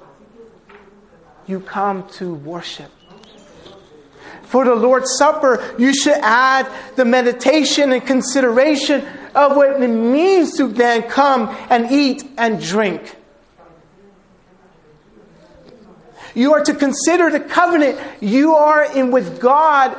you 1.48 1.58
come 1.58 2.08
to 2.10 2.34
worship 2.34 2.92
for 4.48 4.64
the 4.64 4.74
Lord's 4.74 5.14
Supper, 5.18 5.74
you 5.78 5.92
should 5.92 6.16
add 6.22 6.72
the 6.96 7.04
meditation 7.04 7.92
and 7.92 8.04
consideration 8.04 9.06
of 9.34 9.54
what 9.54 9.82
it 9.82 9.88
means 9.88 10.56
to 10.56 10.68
then 10.68 11.02
come 11.02 11.54
and 11.68 11.92
eat 11.92 12.24
and 12.38 12.58
drink. 12.60 13.14
You 16.34 16.54
are 16.54 16.62
to 16.64 16.74
consider 16.74 17.30
the 17.30 17.40
covenant 17.40 17.98
you 18.20 18.54
are 18.54 18.84
in 18.84 19.10
with 19.10 19.40
God, 19.40 19.96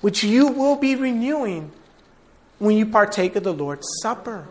which 0.00 0.22
you 0.22 0.48
will 0.48 0.76
be 0.76 0.94
renewing 0.94 1.72
when 2.58 2.76
you 2.76 2.86
partake 2.86 3.36
of 3.36 3.44
the 3.44 3.52
Lord's 3.52 3.86
Supper. 4.02 4.46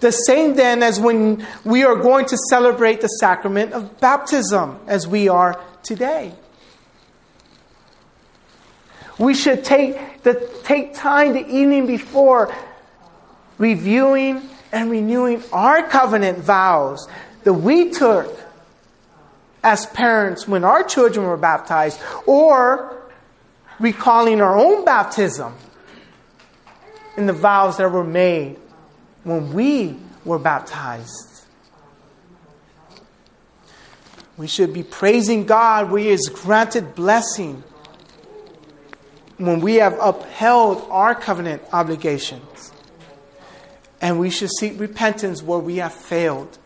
The 0.00 0.10
same 0.10 0.54
then 0.54 0.82
as 0.82 1.00
when 1.00 1.46
we 1.64 1.84
are 1.84 1.96
going 1.96 2.26
to 2.26 2.36
celebrate 2.50 3.00
the 3.00 3.08
sacrament 3.08 3.72
of 3.72 4.00
baptism, 4.00 4.78
as 4.86 5.06
we 5.06 5.28
are 5.28 5.60
today. 5.82 6.34
We 9.18 9.34
should 9.34 9.64
take, 9.64 10.22
the, 10.22 10.50
take 10.64 10.94
time 10.94 11.32
the 11.32 11.46
evening 11.46 11.86
before 11.86 12.52
reviewing 13.58 14.42
and 14.72 14.90
renewing 14.90 15.42
our 15.52 15.88
covenant 15.88 16.38
vows 16.38 17.08
that 17.44 17.54
we 17.54 17.90
took 17.90 18.40
as 19.62 19.86
parents 19.86 20.46
when 20.46 20.62
our 20.62 20.82
children 20.82 21.26
were 21.26 21.38
baptized, 21.38 22.00
or 22.26 23.02
recalling 23.80 24.40
our 24.40 24.58
own 24.58 24.84
baptism 24.84 25.54
and 27.16 27.28
the 27.28 27.32
vows 27.32 27.78
that 27.78 27.90
were 27.90 28.04
made 28.04 28.58
when 29.24 29.52
we 29.54 29.96
were 30.24 30.38
baptized. 30.38 31.30
We 34.36 34.46
should 34.46 34.74
be 34.74 34.82
praising 34.82 35.46
God 35.46 35.90
where 35.90 36.02
He 36.02 36.08
has 36.08 36.26
granted 36.26 36.94
blessing 36.94 37.62
when 39.38 39.60
we 39.60 39.76
have 39.76 39.96
upheld 40.00 40.86
our 40.90 41.14
covenant 41.14 41.62
obligations. 41.72 42.72
And 44.00 44.20
we 44.20 44.28
should 44.28 44.50
seek 44.58 44.78
repentance 44.78 45.42
where 45.42 45.58
we 45.58 45.76
have 45.76 45.94
failed 45.94 46.58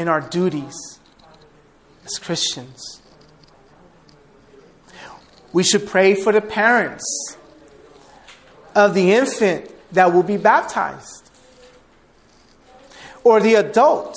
in 0.00 0.08
our 0.08 0.22
duties 0.22 0.98
as 2.06 2.18
Christians. 2.18 3.02
We 5.52 5.62
should 5.62 5.86
pray 5.86 6.14
for 6.14 6.32
the 6.32 6.40
parents 6.40 7.36
of 8.74 8.94
the 8.94 9.12
infant 9.12 9.70
that 9.92 10.14
will 10.14 10.22
be 10.22 10.38
baptized, 10.38 11.30
or 13.24 13.40
the 13.40 13.56
adult, 13.56 14.16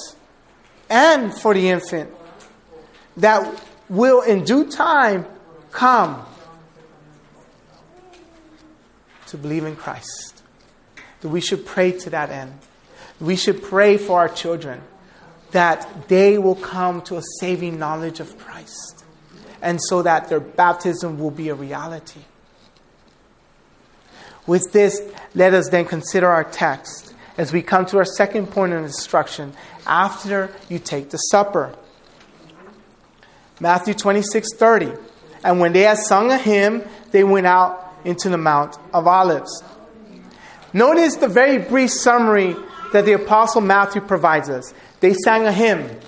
and 0.90 1.38
for 1.38 1.54
the 1.54 1.70
infant 1.70 2.10
that 3.18 3.62
will 3.90 4.22
in 4.22 4.46
due 4.46 4.72
time 4.72 5.25
come 5.72 6.25
to 9.28 9.38
believe 9.38 9.66
in 9.66 9.75
Christ. 9.75 10.44
That 11.20 11.28
we 11.28 11.42
should 11.42 11.66
pray 11.66 11.92
to 11.92 12.10
that 12.12 12.30
end. 12.30 12.58
We 13.20 13.36
should 13.36 13.62
pray 13.62 13.98
for 13.98 14.20
our 14.20 14.30
children 14.30 14.82
that 15.54 16.08
they 16.10 16.38
will 16.38 16.56
come 16.56 17.02
to 17.04 17.18
a 17.18 17.22
saving 17.40 17.80
knowledge 17.80 18.20
of 18.20 18.38
Christ 18.38 19.04
and 19.62 19.80
so 19.82 20.02
that 20.02 20.28
their 20.28 20.42
baptism 20.42 21.18
will 21.18 21.32
be 21.32 21.50
a 21.50 21.56
reality. 21.56 22.20
With 24.46 24.74
this, 24.74 25.02
let 25.34 25.54
us 25.54 25.70
then 25.70 25.86
consider 25.86 26.28
our 26.28 26.44
text 26.44 27.14
as 27.38 27.54
we 27.54 27.62
come 27.62 27.86
to 27.88 27.98
our 27.98 28.06
second 28.06 28.48
point 28.48 28.74
of 28.74 28.84
instruction 28.84 29.54
after 29.88 30.52
you 30.70 30.80
take 30.80 31.10
the 31.10 31.18
supper. 31.18 31.74
Matthew 33.60 33.94
26 33.94 34.56
30. 34.56 34.92
And 35.44 35.60
when 35.60 35.72
they 35.74 35.82
had 35.82 35.98
sung 35.98 36.32
a 36.32 36.38
hymn, 36.38 36.84
they 37.12 37.24
went 37.24 37.48
out 37.48 37.96
into 38.04 38.30
the 38.30 38.38
Mount 38.38 38.78
of 38.94 39.08
Olives. 39.08 39.64
Notice 40.74 41.16
the 41.16 41.28
very 41.28 41.60
brief 41.60 41.92
summary 41.92 42.56
that 42.94 43.06
the 43.06 43.14
Apostle 43.14 43.62
Matthew 43.62 44.02
provides 44.02 44.50
us. 44.50 44.72
They 45.00 45.14
sang 45.14 45.46
a 45.46 45.52
hymn. 45.52 46.00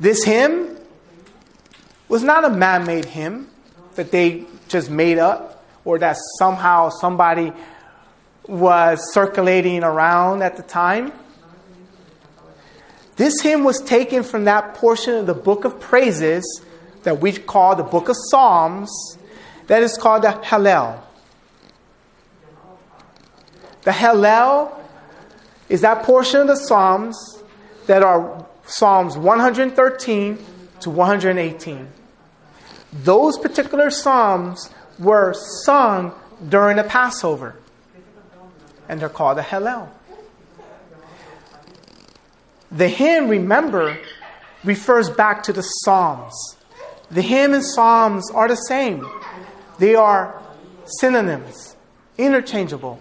This 0.00 0.24
hymn 0.24 0.78
was 2.08 2.22
not 2.22 2.44
a 2.44 2.50
man 2.50 2.86
made 2.86 3.04
hymn 3.04 3.48
that 3.94 4.10
they 4.10 4.46
just 4.68 4.90
made 4.90 5.18
up 5.18 5.64
or 5.84 5.98
that 5.98 6.16
somehow 6.38 6.88
somebody 6.88 7.52
was 8.48 9.12
circulating 9.12 9.84
around 9.84 10.42
at 10.42 10.56
the 10.56 10.62
time. 10.62 11.12
This 13.16 13.42
hymn 13.42 13.64
was 13.64 13.82
taken 13.82 14.22
from 14.22 14.44
that 14.46 14.74
portion 14.74 15.14
of 15.14 15.26
the 15.26 15.34
book 15.34 15.66
of 15.66 15.78
praises 15.78 16.62
that 17.02 17.20
we 17.20 17.32
call 17.32 17.76
the 17.76 17.82
book 17.82 18.08
of 18.08 18.16
Psalms, 18.30 18.90
that 19.66 19.82
is 19.82 19.98
called 19.98 20.22
the 20.22 20.30
Hallel. 20.30 21.03
The 23.84 23.90
Hallel 23.90 24.72
is 25.68 25.82
that 25.82 26.02
portion 26.02 26.40
of 26.40 26.46
the 26.46 26.56
Psalms 26.56 27.42
that 27.86 28.02
are 28.02 28.46
Psalms 28.66 29.16
113 29.16 30.38
to 30.80 30.90
118. 30.90 31.88
Those 32.92 33.38
particular 33.38 33.90
Psalms 33.90 34.70
were 34.98 35.34
sung 35.64 36.12
during 36.48 36.76
the 36.76 36.84
Passover, 36.84 37.56
and 38.88 39.00
they're 39.00 39.08
called 39.08 39.38
the 39.38 39.42
Hallel. 39.42 39.88
The 42.70 42.88
hymn, 42.88 43.28
remember, 43.28 43.98
refers 44.64 45.10
back 45.10 45.42
to 45.44 45.52
the 45.52 45.62
Psalms. 45.62 46.56
The 47.10 47.22
hymn 47.22 47.52
and 47.52 47.64
Psalms 47.64 48.30
are 48.30 48.48
the 48.48 48.56
same, 48.56 49.06
they 49.78 49.94
are 49.94 50.40
synonyms, 50.86 51.76
interchangeable. 52.16 52.98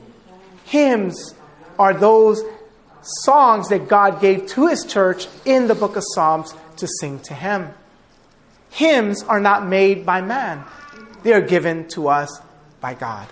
Hymns 0.74 1.36
are 1.78 1.94
those 1.94 2.42
songs 3.04 3.70
that 3.70 3.88
God 3.88 4.20
gave 4.20 4.48
to 4.48 4.66
His 4.66 4.84
church 4.84 5.28
in 5.46 5.68
the 5.68 5.76
book 5.76 5.96
of 5.96 6.04
Psalms 6.16 6.56
to 6.78 6.88
sing 7.00 7.20
to 7.30 7.36
Him. 7.36 7.70
Hymns 8.72 9.22
are 9.22 9.40
not 9.40 9.68
made 9.68 10.04
by 10.04 10.22
man, 10.22 10.66
they 11.22 11.32
are 11.32 11.42
given 11.42 11.88
to 11.90 12.08
us 12.08 12.42
by 12.82 12.96
God. 12.96 13.28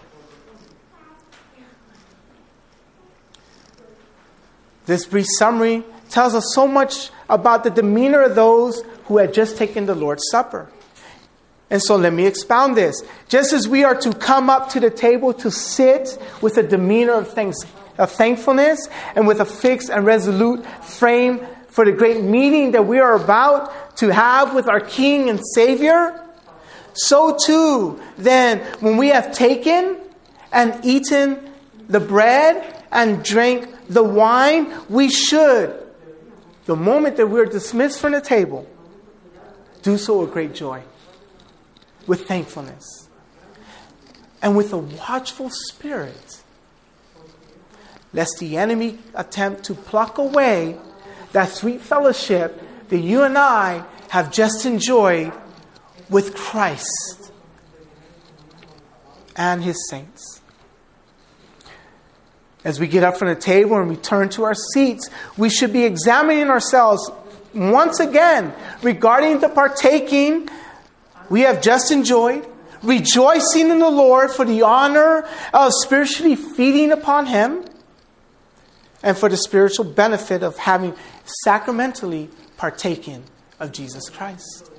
This 4.86 5.08
brief 5.08 5.26
summary 5.40 5.84
tells 6.12 6.36
us 6.36 6.54
so 6.54 6.68
much 6.68 7.10
about 7.28 7.64
the 7.64 7.72
demeanor 7.72 8.22
of 8.22 8.36
those 8.36 8.84
who 9.06 9.18
had 9.18 9.34
just 9.34 9.58
taken 9.58 9.88
the 9.88 9.96
Lord's 9.96 10.30
Supper. 10.30 10.70
And 11.72 11.82
so 11.82 11.96
let 11.96 12.14
me 12.14 12.28
expound 12.28 12.78
this. 12.78 13.02
Just 13.30 13.54
as 13.54 13.68
we 13.68 13.84
are 13.84 13.96
to 13.96 14.14
come 14.14 14.50
up 14.50 14.70
to 14.70 14.80
the 14.80 14.92
table 14.92 15.34
to 15.36 15.50
sit 15.50 16.22
with 16.42 16.58
a 16.58 16.64
demeanor 16.64 17.14
of, 17.14 17.34
thanks, 17.34 17.58
of 17.98 18.12
thankfulness 18.12 18.88
and 19.16 19.26
with 19.26 19.40
a 19.40 19.46
fixed 19.46 19.90
and 19.90 20.06
resolute 20.06 20.64
frame 20.84 21.40
for 21.70 21.86
the 21.86 21.92
great 21.92 22.22
meeting 22.22 22.72
that 22.72 22.86
we 22.86 23.00
are 23.00 23.16
about 23.16 23.98
to 23.98 24.14
have 24.14 24.54
with 24.54 24.68
our 24.68 24.82
King 24.82 25.30
and 25.30 25.40
Savior, 25.56 26.22
so 26.94 27.38
too, 27.46 28.02
then, 28.18 28.60
when 28.82 28.98
we 28.98 29.08
have 29.08 29.34
taken 29.34 29.98
and 30.52 30.84
eaten 30.84 31.50
the 31.88 32.02
bread 32.02 32.84
and 32.92 33.24
drank 33.24 33.70
the 33.88 34.04
wine, 34.04 34.74
we 34.90 35.10
should 35.10 35.82
the 36.66 36.76
moment 36.76 37.18
that 37.18 37.28
we're 37.28 37.46
dismissed 37.46 38.00
from 38.00 38.12
the 38.14 38.22
table, 38.22 38.68
do 39.82 39.98
so 39.98 40.22
with 40.22 40.32
great 40.32 40.54
joy, 40.54 40.82
with 42.08 42.28
thankfulness, 42.28 43.08
and 44.42 44.56
with 44.58 44.74
a 44.74 44.78
watchful 44.78 45.50
spirit, 45.50 46.42
lest 48.14 48.40
the 48.40 48.58
enemy 48.58 49.00
attempt 49.14 49.64
to 49.66 49.74
pluck 49.74 50.18
away 50.18 50.78
that 51.32 51.50
sweet 51.50 51.82
fellowship 51.82 52.62
that 52.90 53.00
you 53.00 53.24
and 53.24 53.38
I 53.38 53.86
have 54.10 54.32
just 54.32 54.66
enjoyed 54.66 55.32
with 56.10 56.36
Christ 56.36 57.32
and 59.36 59.64
his 59.64 59.88
saints. 59.90 60.42
As 62.64 62.80
we 62.80 62.88
get 62.88 63.04
up 63.04 63.18
from 63.18 63.30
the 63.30 63.36
table 63.36 63.78
and 63.80 63.90
return 63.90 64.30
to 64.30 64.44
our 64.44 64.54
seats, 64.54 65.10
we 65.38 65.50
should 65.50 65.74
be 65.74 65.84
examining 65.84 66.50
ourselves 66.50 67.10
once 67.54 68.00
again 68.00 68.54
regarding 68.84 69.40
the 69.40 69.50
partaking 69.50 70.48
we 71.32 71.42
have 71.42 71.62
just 71.62 71.92
enjoyed, 71.92 72.46
rejoicing 72.84 73.70
in 73.70 73.80
the 73.80 73.90
Lord 73.90 74.32
for 74.32 74.44
the 74.44 74.64
honor 74.64 75.26
of 75.54 75.72
spiritually 75.82 76.36
feeding 76.36 76.92
upon 76.92 77.26
Him, 77.26 77.64
and 79.02 79.18
for 79.18 79.30
the 79.30 79.38
spiritual 79.38 79.86
benefit 79.86 80.44
of 80.44 80.58
having 80.58 80.94
sacramentally 81.46 82.30
partaken 82.58 83.24
of 83.62 83.72
Jesus 83.72 84.10
Christ. 84.10 84.70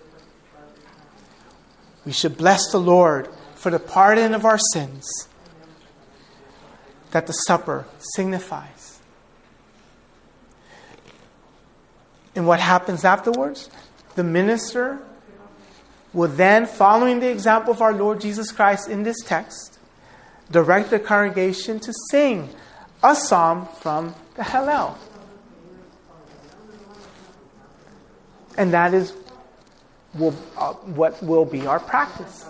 We 2.04 2.12
should 2.12 2.36
bless 2.36 2.70
the 2.70 2.78
Lord 2.78 3.28
for 3.54 3.70
the 3.70 3.78
pardon 3.78 4.34
of 4.34 4.44
our 4.44 4.58
sins 4.74 5.06
that 7.12 7.26
the 7.26 7.32
supper 7.32 7.86
signifies. 8.14 9.00
And 12.34 12.46
what 12.46 12.60
happens 12.60 13.06
afterwards? 13.06 13.70
The 14.16 14.24
minister 14.24 15.02
will 16.12 16.28
then, 16.28 16.66
following 16.66 17.20
the 17.20 17.30
example 17.30 17.72
of 17.72 17.80
our 17.80 17.92
Lord 17.92 18.20
Jesus 18.20 18.52
Christ 18.52 18.88
in 18.88 19.02
this 19.02 19.16
text, 19.24 19.78
direct 20.50 20.90
the 20.90 20.98
congregation 20.98 21.80
to 21.80 21.92
sing 22.10 22.50
a 23.02 23.14
psalm 23.14 23.68
from 23.80 24.14
the 24.34 24.42
Hallel. 24.42 24.96
And 28.56 28.72
that 28.72 28.92
is 28.92 29.14
will, 30.14 30.34
uh, 30.58 30.74
what 30.74 31.22
will 31.22 31.44
be 31.44 31.66
our 31.66 31.80
practice. 31.80 32.46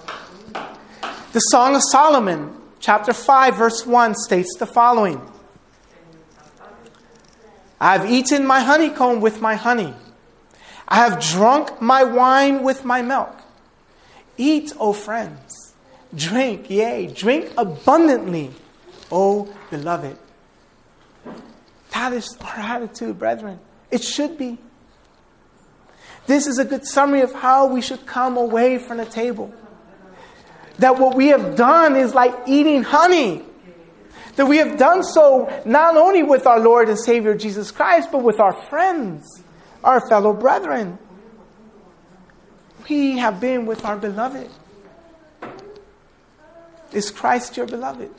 The 1.32 1.40
Song 1.40 1.76
of 1.76 1.82
Solomon 1.90 2.56
chapter 2.80 3.12
5, 3.12 3.56
verse 3.56 3.86
1 3.86 4.14
states 4.16 4.56
the 4.58 4.66
following 4.66 5.20
I 7.80 7.96
have 7.98 8.10
eaten 8.10 8.46
my 8.46 8.60
honeycomb 8.60 9.20
with 9.20 9.40
my 9.40 9.56
honey. 9.56 9.94
I 10.86 10.96
have 10.96 11.20
drunk 11.20 11.80
my 11.80 12.04
wine 12.04 12.62
with 12.62 12.84
my 12.84 13.02
milk. 13.02 13.41
Eat, 14.36 14.72
O 14.78 14.92
friends. 14.92 15.74
Drink, 16.14 16.68
yea, 16.68 17.06
drink 17.06 17.52
abundantly, 17.56 18.50
O 19.10 19.52
beloved. 19.70 20.16
That 21.92 22.12
is 22.12 22.36
our 22.40 22.58
attitude, 22.58 23.18
brethren. 23.18 23.58
It 23.90 24.02
should 24.02 24.36
be. 24.36 24.58
This 26.26 26.46
is 26.46 26.58
a 26.58 26.64
good 26.64 26.86
summary 26.86 27.22
of 27.22 27.32
how 27.32 27.66
we 27.66 27.80
should 27.80 28.06
come 28.06 28.36
away 28.36 28.78
from 28.78 28.98
the 28.98 29.06
table 29.06 29.52
that 30.78 30.98
what 30.98 31.16
we 31.16 31.28
have 31.28 31.56
done 31.56 31.96
is 31.96 32.14
like 32.14 32.34
eating 32.46 32.82
honey. 32.82 33.42
That 34.36 34.46
we 34.46 34.56
have 34.58 34.78
done 34.78 35.02
so 35.02 35.62
not 35.64 35.96
only 35.96 36.22
with 36.22 36.46
our 36.46 36.58
Lord 36.58 36.88
and 36.88 36.98
Savior 36.98 37.34
Jesus 37.34 37.70
Christ, 37.70 38.08
but 38.10 38.22
with 38.22 38.40
our 38.40 38.54
friends, 38.68 39.42
our 39.84 40.06
fellow 40.08 40.32
brethren. 40.32 40.98
We 42.88 43.18
have 43.18 43.40
been 43.40 43.66
with 43.66 43.84
our 43.84 43.96
beloved. 43.96 44.50
Is 46.92 47.10
Christ 47.10 47.56
your 47.56 47.66
beloved? 47.66 48.10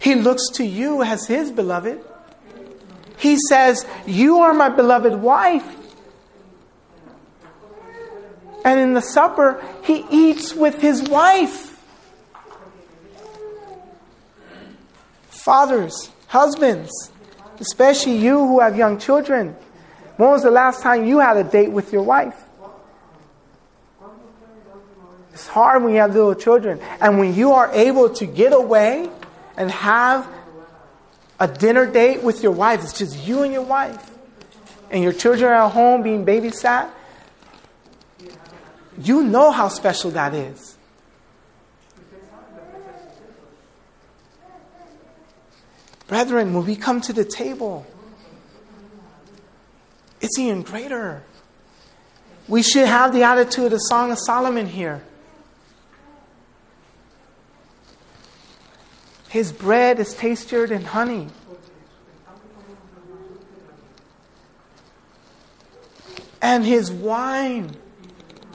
He 0.00 0.14
looks 0.14 0.48
to 0.54 0.64
you 0.64 1.02
as 1.02 1.26
his 1.26 1.50
beloved. 1.50 2.00
He 3.18 3.38
says, 3.48 3.86
You 4.06 4.40
are 4.40 4.52
my 4.52 4.68
beloved 4.68 5.14
wife. 5.14 5.66
And 8.64 8.80
in 8.80 8.94
the 8.94 9.02
supper, 9.02 9.62
he 9.82 10.04
eats 10.10 10.54
with 10.54 10.80
his 10.80 11.02
wife. 11.02 11.70
Fathers, 15.28 16.10
husbands, 16.28 16.90
especially 17.60 18.16
you 18.16 18.38
who 18.38 18.60
have 18.60 18.76
young 18.76 18.98
children, 18.98 19.54
when 20.16 20.30
was 20.30 20.42
the 20.42 20.50
last 20.50 20.82
time 20.82 21.06
you 21.06 21.18
had 21.18 21.36
a 21.36 21.44
date 21.44 21.70
with 21.70 21.92
your 21.92 22.02
wife? 22.02 22.43
It's 25.34 25.48
hard 25.48 25.82
when 25.82 25.94
you 25.94 26.00
have 26.00 26.14
little 26.14 26.36
children. 26.36 26.78
And 27.00 27.18
when 27.18 27.34
you 27.34 27.52
are 27.52 27.68
able 27.72 28.08
to 28.08 28.24
get 28.24 28.52
away 28.52 29.10
and 29.56 29.68
have 29.68 30.28
a 31.40 31.48
dinner 31.48 31.90
date 31.90 32.22
with 32.22 32.40
your 32.44 32.52
wife, 32.52 32.84
it's 32.84 32.96
just 32.96 33.26
you 33.26 33.42
and 33.42 33.52
your 33.52 33.62
wife, 33.62 34.12
and 34.92 35.02
your 35.02 35.12
children 35.12 35.50
are 35.50 35.66
at 35.66 35.72
home 35.72 36.04
being 36.04 36.24
babysat, 36.24 36.88
you 38.96 39.24
know 39.24 39.50
how 39.50 39.66
special 39.66 40.12
that 40.12 40.34
is. 40.34 40.76
Brethren, 46.06 46.54
when 46.54 46.64
we 46.64 46.76
come 46.76 47.00
to 47.00 47.12
the 47.12 47.24
table, 47.24 47.84
it's 50.20 50.38
even 50.38 50.62
greater. 50.62 51.24
We 52.46 52.62
should 52.62 52.86
have 52.86 53.12
the 53.12 53.24
attitude 53.24 53.72
of 53.72 53.80
Song 53.82 54.12
of 54.12 54.18
Solomon 54.20 54.66
here. 54.66 55.02
His 59.34 59.50
bread 59.50 59.98
is 59.98 60.14
tastier 60.14 60.68
than 60.68 60.84
honey. 60.84 61.26
And 66.40 66.64
his 66.64 66.92
wine 66.92 67.76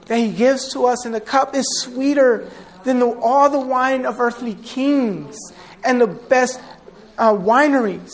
that 0.06 0.20
he 0.20 0.32
gives 0.32 0.72
to 0.72 0.86
us 0.86 1.06
in 1.06 1.12
the 1.12 1.20
cup 1.20 1.54
is 1.54 1.66
sweeter 1.82 2.50
than 2.86 3.00
the, 3.00 3.08
all 3.08 3.50
the 3.50 3.60
wine 3.60 4.06
of 4.06 4.22
earthly 4.22 4.54
kings 4.54 5.38
and 5.84 6.00
the 6.00 6.08
best 6.08 6.62
uh, 7.18 7.34
wineries. 7.34 8.14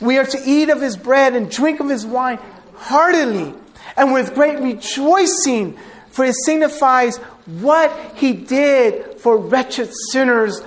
We 0.00 0.16
are 0.16 0.24
to 0.24 0.38
eat 0.42 0.70
of 0.70 0.80
his 0.80 0.96
bread 0.96 1.36
and 1.36 1.50
drink 1.50 1.80
of 1.80 1.90
his 1.90 2.06
wine 2.06 2.38
heartily 2.76 3.52
and 3.94 4.14
with 4.14 4.34
great 4.34 4.58
rejoicing, 4.58 5.76
for 6.08 6.24
it 6.24 6.34
signifies 6.46 7.18
what 7.44 7.92
he 8.16 8.32
did 8.32 9.18
for 9.18 9.36
wretched 9.36 9.90
sinners 10.12 10.62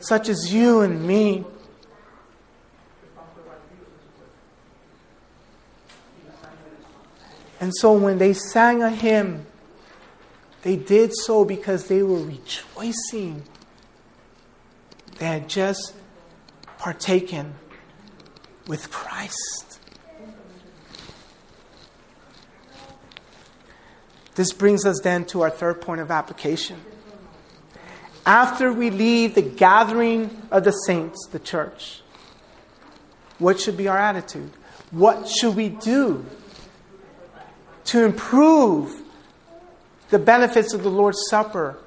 such 0.00 0.28
as 0.28 0.52
you 0.52 0.80
and 0.80 1.06
me. 1.06 1.44
And 7.60 7.74
so 7.76 7.92
when 7.92 8.18
they 8.18 8.32
sang 8.32 8.82
a 8.82 8.90
hymn, 8.90 9.46
they 10.62 10.76
did 10.76 11.12
so 11.14 11.44
because 11.44 11.88
they 11.88 12.02
were 12.02 12.22
rejoicing. 12.22 13.42
They 15.18 15.26
had 15.26 15.48
just 15.48 15.94
partaken 16.78 17.54
with 18.68 18.90
Christ. 18.90 19.80
This 24.36 24.52
brings 24.52 24.86
us 24.86 25.00
then 25.02 25.24
to 25.26 25.40
our 25.40 25.50
third 25.50 25.80
point 25.80 26.00
of 26.00 26.12
application. 26.12 26.80
After 28.28 28.70
we 28.70 28.90
leave 28.90 29.34
the 29.34 29.40
gathering 29.40 30.28
of 30.50 30.62
the 30.62 30.72
saints, 30.72 31.28
the 31.28 31.38
church, 31.38 32.02
what 33.38 33.58
should 33.58 33.78
be 33.78 33.88
our 33.88 33.96
attitude? 33.96 34.50
What 34.90 35.26
should 35.26 35.56
we 35.56 35.70
do 35.70 36.26
to 37.86 38.04
improve 38.04 39.00
the 40.10 40.18
benefits 40.18 40.74
of 40.74 40.82
the 40.82 40.90
Lord's 40.90 41.18
Supper 41.30 41.78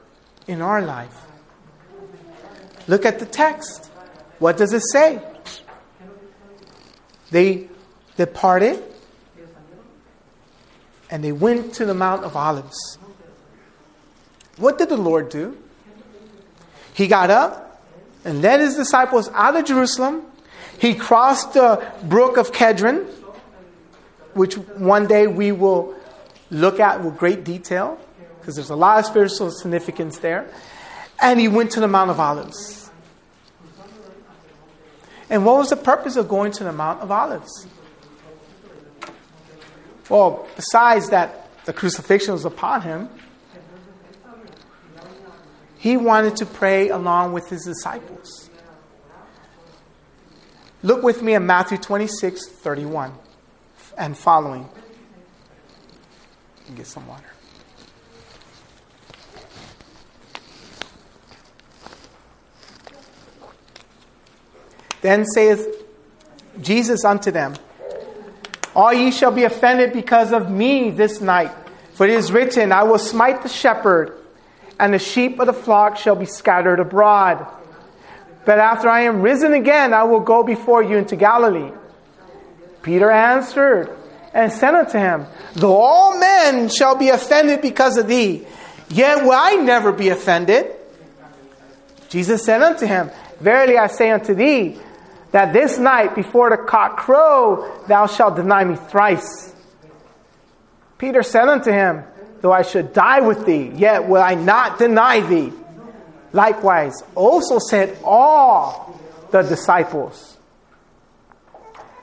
in 0.47 0.63
our 0.63 0.81
life? 0.81 1.15
Look 2.87 3.05
at 3.05 3.19
the 3.19 3.27
text. 3.27 3.91
What 4.39 4.57
does 4.57 4.73
it 4.73 4.81
say? 4.91 5.21
They 7.29 7.69
departed 8.17 8.83
and 11.11 11.23
they 11.23 11.33
went 11.33 11.75
to 11.75 11.85
the 11.85 11.93
Mount 11.93 12.23
of 12.23 12.35
Olives. 12.35 12.97
What 14.57 14.79
did 14.79 14.89
the 14.89 14.97
Lord 14.97 15.29
do? 15.29 15.55
He 16.93 17.07
got 17.07 17.29
up 17.29 17.83
and 18.25 18.41
led 18.41 18.59
his 18.59 18.75
disciples 18.75 19.29
out 19.33 19.55
of 19.55 19.65
Jerusalem. 19.65 20.23
He 20.79 20.95
crossed 20.95 21.53
the 21.53 21.85
brook 22.03 22.37
of 22.37 22.51
Kedron, 22.51 23.05
which 24.33 24.55
one 24.55 25.07
day 25.07 25.27
we 25.27 25.51
will 25.51 25.95
look 26.49 26.79
at 26.79 27.03
with 27.03 27.17
great 27.17 27.43
detail 27.43 27.99
because 28.39 28.55
there's 28.55 28.69
a 28.69 28.75
lot 28.75 28.99
of 28.99 29.05
spiritual 29.05 29.51
significance 29.51 30.17
there. 30.19 30.51
And 31.21 31.39
he 31.39 31.47
went 31.47 31.71
to 31.71 31.79
the 31.79 31.87
Mount 31.87 32.09
of 32.09 32.19
Olives. 32.19 32.89
And 35.29 35.45
what 35.45 35.57
was 35.57 35.69
the 35.69 35.77
purpose 35.77 36.15
of 36.15 36.27
going 36.27 36.51
to 36.53 36.63
the 36.63 36.73
Mount 36.73 37.01
of 37.01 37.11
Olives? 37.11 37.67
Well, 40.09 40.47
besides 40.55 41.09
that 41.09 41.47
the 41.65 41.71
crucifixion 41.71 42.33
was 42.33 42.43
upon 42.43 42.81
him, 42.81 43.09
he 45.81 45.97
wanted 45.97 46.35
to 46.35 46.45
pray 46.45 46.89
along 46.89 47.33
with 47.33 47.49
his 47.49 47.65
disciples. 47.65 48.51
Look 50.83 51.01
with 51.01 51.23
me 51.23 51.33
at 51.33 51.41
Matthew 51.41 51.79
26 51.79 52.49
31 52.49 53.11
and 53.97 54.15
following. 54.15 54.69
Get 56.75 56.85
some 56.85 57.07
water. 57.07 57.25
Then 65.01 65.25
saith 65.25 65.67
Jesus 66.61 67.03
unto 67.03 67.31
them, 67.31 67.55
All 68.75 68.93
ye 68.93 69.09
shall 69.09 69.31
be 69.31 69.45
offended 69.45 69.93
because 69.93 70.31
of 70.31 70.51
me 70.51 70.91
this 70.91 71.21
night. 71.21 71.51
For 71.93 72.05
it 72.05 72.11
is 72.11 72.31
written, 72.31 72.71
I 72.71 72.83
will 72.83 72.99
smite 72.99 73.41
the 73.41 73.49
shepherd, 73.49 74.20
and 74.81 74.91
the 74.91 74.99
sheep 74.99 75.39
of 75.39 75.45
the 75.45 75.53
flock 75.53 75.95
shall 75.95 76.15
be 76.15 76.25
scattered 76.25 76.79
abroad. 76.79 77.45
But 78.45 78.57
after 78.57 78.89
I 78.89 79.01
am 79.01 79.21
risen 79.21 79.53
again, 79.53 79.93
I 79.93 80.05
will 80.05 80.21
go 80.21 80.41
before 80.41 80.81
you 80.81 80.97
into 80.97 81.15
Galilee. 81.15 81.71
Peter 82.81 83.11
answered 83.11 83.95
and 84.33 84.51
said 84.51 84.73
unto 84.73 84.97
him, 84.97 85.27
Though 85.53 85.77
all 85.77 86.17
men 86.19 86.67
shall 86.67 86.95
be 86.95 87.09
offended 87.09 87.61
because 87.61 87.95
of 87.97 88.07
thee, 88.07 88.47
yet 88.89 89.23
will 89.23 89.33
I 89.33 89.53
never 89.53 89.91
be 89.91 90.09
offended. 90.09 90.75
Jesus 92.09 92.43
said 92.43 92.63
unto 92.63 92.87
him, 92.87 93.11
Verily 93.39 93.77
I 93.77 93.85
say 93.85 94.09
unto 94.09 94.33
thee, 94.33 94.79
that 95.29 95.53
this 95.53 95.77
night 95.77 96.15
before 96.15 96.49
the 96.49 96.57
cock 96.57 96.97
crow 96.97 97.83
thou 97.87 98.07
shalt 98.07 98.35
deny 98.35 98.63
me 98.63 98.77
thrice. 98.77 99.53
Peter 100.97 101.21
said 101.21 101.47
unto 101.47 101.71
him, 101.71 102.03
Though 102.41 102.51
I 102.51 102.63
should 102.63 102.93
die 102.93 103.21
with 103.21 103.45
thee, 103.45 103.71
yet 103.75 104.07
will 104.07 104.21
I 104.21 104.33
not 104.33 104.79
deny 104.79 105.21
thee. 105.21 105.53
Likewise, 106.33 107.03
also 107.13 107.59
said 107.59 107.97
all 108.03 108.99
the 109.31 109.43
disciples. 109.43 110.37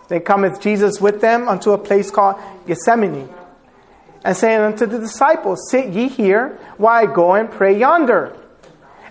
Then 0.09 0.21
cometh 0.21 0.61
Jesus 0.61 1.01
with 1.01 1.21
them 1.21 1.49
unto 1.49 1.73
a 1.73 1.79
place 1.79 2.11
called 2.11 2.41
Gethsemane, 2.67 3.29
and 4.25 4.37
saying 4.37 4.61
unto 4.61 4.87
the 4.87 4.99
disciples, 4.99 5.71
Sit 5.71 5.93
ye 5.93 6.09
here, 6.09 6.59
while 6.77 7.09
I 7.09 7.13
go 7.13 7.35
and 7.35 7.51
pray 7.51 7.79
yonder. 7.79 8.37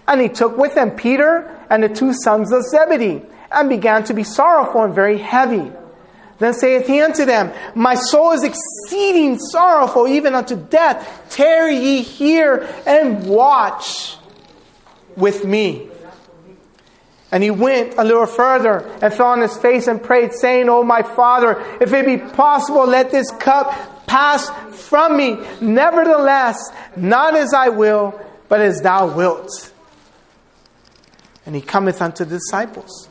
And 0.08 0.22
he 0.22 0.30
took 0.30 0.58
with 0.58 0.76
him 0.76 0.92
Peter 0.92 1.54
and 1.70 1.84
the 1.84 1.90
two 1.90 2.13
sons 2.13 2.52
of 2.52 2.63
Zebedee 2.63 3.24
and 3.52 3.70
began 3.70 4.04
to 4.06 4.13
be 4.13 4.24
sorrowful 4.24 4.84
and 4.84 4.94
very 4.94 5.18
heavy. 5.18 5.72
Then 6.39 6.54
saith 6.54 6.86
he 6.86 7.02
unto 7.02 7.26
them, 7.26 7.52
My 7.76 7.95
soul 7.95 8.32
is 8.32 8.43
exceeding 8.43 9.39
sorrowful, 9.39 10.08
even 10.08 10.36
unto 10.36 10.56
death. 10.56 11.28
Tarry 11.30 11.78
ye 11.78 12.02
here 12.02 12.67
and 12.86 13.28
watch 13.28 14.17
with 15.15 15.43
me. 15.43 15.89
And 17.32 17.43
he 17.43 17.52
went 17.52 17.95
a 17.97 18.04
little 18.04 18.26
further 18.26 18.89
and 19.02 19.13
fell 19.13 19.28
on 19.28 19.41
his 19.41 19.58
face 19.58 19.88
and 19.88 20.02
prayed, 20.02 20.32
saying, 20.34 20.69
O 20.69 20.84
my 20.84 21.02
Father, 21.02 21.62
if 21.82 21.91
it 21.91 22.06
be 22.06 22.17
possible, 22.17 22.86
let 22.86 23.12
this 23.12 23.30
cup 23.32 24.08
pass 24.08 24.50
from 24.88 25.17
me. 25.17 25.38
Nevertheless, 25.60 26.58
not 26.95 27.36
as 27.36 27.54
I 27.54 27.69
will, 27.69 28.19
but 28.47 28.62
as 28.62 28.82
thou 28.82 29.13
wilt. 29.13 29.73
And 31.45 31.56
he 31.56 31.62
cometh 31.62 32.02
unto 32.02 32.23
the 32.23 32.38
disciples 32.38 33.10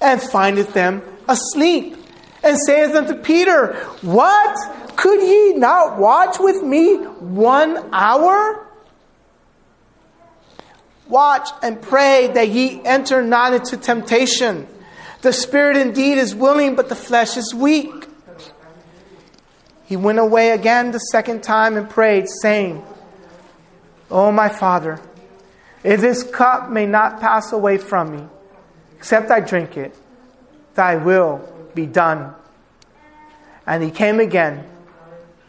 and 0.00 0.22
findeth 0.22 0.72
them 0.72 1.02
asleep, 1.28 1.96
and 2.44 2.58
saith 2.58 2.94
unto 2.94 3.14
Peter, 3.14 3.74
What? 4.02 4.96
Could 4.96 5.20
ye 5.20 5.54
not 5.54 5.98
watch 5.98 6.38
with 6.38 6.62
me 6.62 6.96
one 6.96 7.88
hour? 7.92 8.66
Watch 11.08 11.48
and 11.62 11.82
pray 11.82 12.30
that 12.32 12.48
ye 12.48 12.80
enter 12.84 13.22
not 13.22 13.54
into 13.54 13.76
temptation. 13.76 14.68
The 15.22 15.32
spirit 15.32 15.76
indeed 15.76 16.18
is 16.18 16.34
willing, 16.34 16.76
but 16.76 16.88
the 16.88 16.94
flesh 16.94 17.36
is 17.36 17.52
weak. 17.54 18.08
He 19.86 19.96
went 19.96 20.18
away 20.18 20.50
again 20.50 20.92
the 20.92 20.98
second 20.98 21.42
time 21.42 21.76
and 21.76 21.88
prayed, 21.90 22.28
saying, 22.28 22.84
O 24.10 24.30
my 24.30 24.48
Father, 24.48 25.00
if 25.82 26.00
this 26.00 26.22
cup 26.22 26.70
may 26.70 26.86
not 26.86 27.20
pass 27.20 27.52
away 27.52 27.78
from 27.78 28.16
me, 28.16 28.24
except 28.96 29.30
I 29.30 29.40
drink 29.40 29.76
it, 29.76 29.94
thy 30.74 30.96
will 30.96 31.53
be 31.74 31.86
done. 31.86 32.34
And 33.66 33.82
he 33.82 33.90
came 33.90 34.20
again 34.20 34.66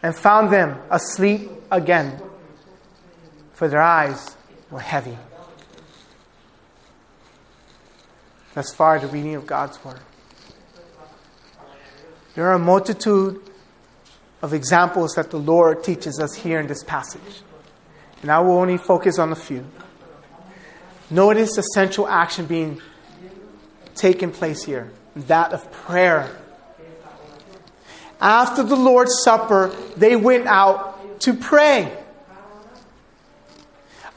and 0.02 0.16
found 0.16 0.52
them 0.52 0.80
asleep 0.90 1.50
again, 1.70 2.20
for 3.52 3.68
their 3.68 3.82
eyes 3.82 4.36
were 4.70 4.80
heavy. 4.80 5.16
Thus 8.54 8.74
far, 8.74 8.98
the 8.98 9.06
reading 9.08 9.34
of 9.34 9.46
God's 9.46 9.82
Word. 9.84 10.00
There 12.34 12.46
are 12.46 12.54
a 12.54 12.58
multitude 12.58 13.40
of 14.42 14.54
examples 14.54 15.12
that 15.14 15.30
the 15.30 15.38
Lord 15.38 15.82
teaches 15.82 16.20
us 16.20 16.34
here 16.34 16.60
in 16.60 16.66
this 16.66 16.82
passage. 16.82 17.42
And 18.22 18.30
I 18.30 18.40
will 18.40 18.58
only 18.58 18.78
focus 18.78 19.18
on 19.18 19.32
a 19.32 19.36
few. 19.36 19.66
Notice 21.10 21.56
the 21.56 21.62
central 21.62 22.08
action 22.08 22.46
being 22.46 22.80
taken 23.94 24.30
place 24.30 24.64
here 24.64 24.90
that 25.16 25.52
of 25.52 25.70
prayer. 25.72 26.30
After 28.20 28.62
the 28.62 28.76
Lord's 28.76 29.22
Supper, 29.22 29.74
they 29.96 30.16
went 30.16 30.46
out 30.46 31.20
to 31.20 31.34
pray. 31.34 31.96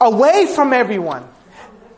Away 0.00 0.46
from 0.54 0.72
everyone. 0.72 1.28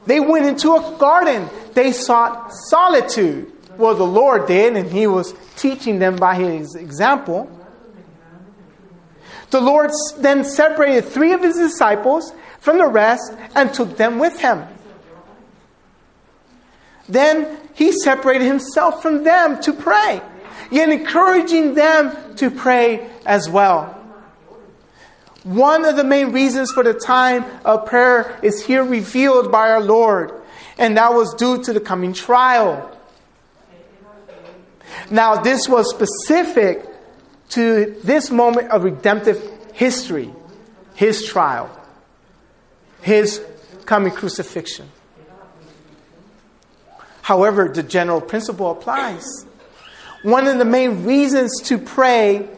They 0.07 0.19
went 0.19 0.47
into 0.47 0.75
a 0.75 0.97
garden. 0.99 1.49
They 1.75 1.93
sought 1.93 2.53
solitude. 2.69 3.53
Well, 3.77 3.95
the 3.95 4.07
Lord 4.07 4.47
did, 4.49 4.77
and 4.77 4.91
He 4.91 5.07
was 5.07 5.35
teaching 5.57 5.99
them 5.99 6.17
by 6.17 6.35
His 6.35 6.75
example. 6.75 7.51
The 9.51 9.61
Lord 9.61 9.91
then 10.19 10.45
separated 10.45 11.05
three 11.05 11.33
of 11.33 11.43
His 11.43 11.57
disciples 11.57 12.33
from 12.59 12.79
the 12.79 12.87
rest 12.87 13.33
and 13.55 13.73
took 13.73 13.97
them 13.97 14.19
with 14.19 14.41
Him. 14.41 14.67
Then 17.13 17.59
He 17.75 17.93
separated 17.93 18.47
Himself 18.47 19.03
from 19.03 19.23
them 19.23 19.61
to 19.63 19.73
pray, 19.73 20.23
yet 20.71 20.89
encouraging 20.89 21.75
them 21.75 22.35
to 22.37 22.51
pray 22.51 23.09
as 23.27 23.49
well. 23.49 23.99
One 25.45 25.85
of 25.85 25.97
the 25.97 26.05
main 26.05 26.33
reasons 26.33 26.71
for 26.71 26.85
the 26.85 26.95
time 26.95 27.45
of 27.65 27.87
prayer 27.87 28.39
is 28.43 28.65
here 28.65 28.85
revealed 28.85 29.51
by 29.51 29.71
our 29.71 29.81
Lord, 29.81 30.33
and 30.79 30.97
that 30.97 31.13
was 31.13 31.35
due 31.35 31.63
to 31.65 31.73
the 31.73 31.81
coming 31.81 32.13
trial. 32.13 32.97
Now, 35.11 35.43
this 35.43 35.69
was 35.69 35.91
specific 35.91 36.87
to 37.51 37.97
this 38.05 38.31
moment 38.31 38.71
of 38.71 38.85
redemptive 38.85 39.43
history, 39.75 40.33
his 40.95 41.27
trial, 41.27 41.69
his 43.03 43.43
coming 43.85 44.13
crucifixion. 44.13 44.89
However, 47.23 47.69
the 47.69 47.83
general 47.83 48.21
principle 48.21 48.71
applies. 48.71 49.25
One 50.23 50.47
of 50.47 50.59
the 50.59 50.65
main 50.65 51.05
reasons 51.05 51.63
to 51.63 51.79
pray 51.79 52.49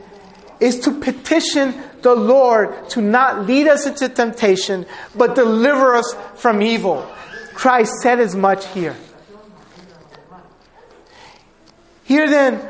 is 0.60 0.80
to 0.80 0.90
petition 1.00 1.74
the 2.02 2.14
Lord 2.14 2.90
to 2.90 3.00
not 3.00 3.46
lead 3.46 3.68
us 3.68 3.86
into 3.86 4.08
temptation, 4.08 4.86
but 5.14 5.34
deliver 5.34 5.94
us 5.94 6.14
from 6.34 6.60
evil. 6.62 7.06
Christ 7.54 7.92
said 8.02 8.20
as 8.20 8.34
much 8.34 8.66
here. 8.68 8.96
Here 12.04 12.28
then 12.28 12.60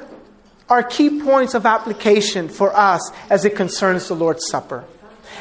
are 0.69 0.83
key 0.83 1.21
points 1.21 1.55
of 1.55 1.67
application 1.67 2.49
for 2.49 2.75
us 2.75 3.11
as 3.31 3.45
it 3.45 3.57
concerns 3.57 4.09
the 4.09 4.15
Lord's 4.15 4.47
Supper 4.49 4.85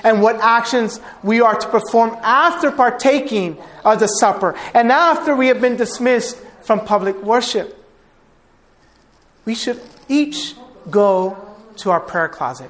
and 0.04 0.22
what 0.22 0.36
actions 0.38 1.00
we 1.24 1.42
are 1.42 1.56
to 1.56 1.68
perform 1.70 2.18
after 2.22 2.72
partaking 2.72 3.58
of 3.86 4.00
the 4.00 4.08
supper 4.08 4.56
and 4.74 4.92
after 4.92 5.36
we 5.36 5.48
have 5.48 5.62
been 5.62 5.76
dismissed 5.76 6.38
from 6.62 6.80
public 6.86 7.22
worship. 7.24 7.80
We 9.46 9.56
should 9.56 9.82
each 10.08 10.56
go 10.90 11.38
to 11.78 11.92
our 11.92 12.00
prayer 12.00 12.30
closet. 12.30 12.70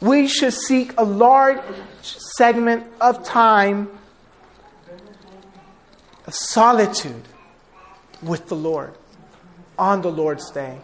We 0.00 0.28
should 0.28 0.52
seek 0.52 0.92
a 0.98 1.04
large 1.04 1.62
segment 2.02 2.86
of 3.00 3.24
time 3.24 3.90
of 6.26 6.34
solitude 6.34 7.22
with 8.22 8.48
the 8.48 8.56
Lord 8.56 8.94
on 9.78 10.02
the 10.02 10.10
Lord's 10.10 10.50
day 10.50 10.78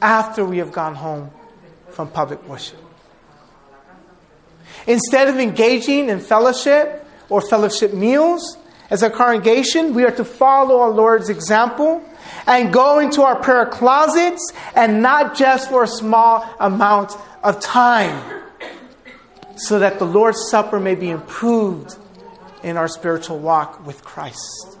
after 0.00 0.44
we 0.44 0.58
have 0.58 0.72
gone 0.72 0.94
home 0.94 1.30
from 1.94 2.10
public 2.10 2.46
worship. 2.48 2.78
Instead 4.86 5.28
of 5.28 5.36
engaging 5.36 6.08
in 6.08 6.20
fellowship 6.20 7.06
or 7.28 7.40
fellowship 7.40 7.94
meals 7.94 8.58
as 8.90 9.02
a 9.02 9.08
congregation, 9.08 9.94
we 9.94 10.04
are 10.04 10.10
to 10.10 10.24
follow 10.24 10.80
our 10.80 10.90
Lord's 10.90 11.30
example 11.30 12.02
and 12.46 12.72
go 12.72 12.98
into 12.98 13.22
our 13.22 13.36
prayer 13.36 13.66
closets 13.66 14.52
and 14.74 15.00
not 15.02 15.36
just 15.36 15.70
for 15.70 15.84
a 15.84 15.88
small 15.88 16.44
amount 16.60 17.12
of 17.42 17.60
time 17.60 18.42
so 19.56 19.78
that 19.78 19.98
the 19.98 20.04
Lord's 20.04 20.50
Supper 20.50 20.80
may 20.80 20.94
be 20.94 21.10
improved 21.10 21.96
in 22.62 22.76
our 22.76 22.88
spiritual 22.88 23.38
walk 23.38 23.86
with 23.86 24.04
Christ. 24.04 24.78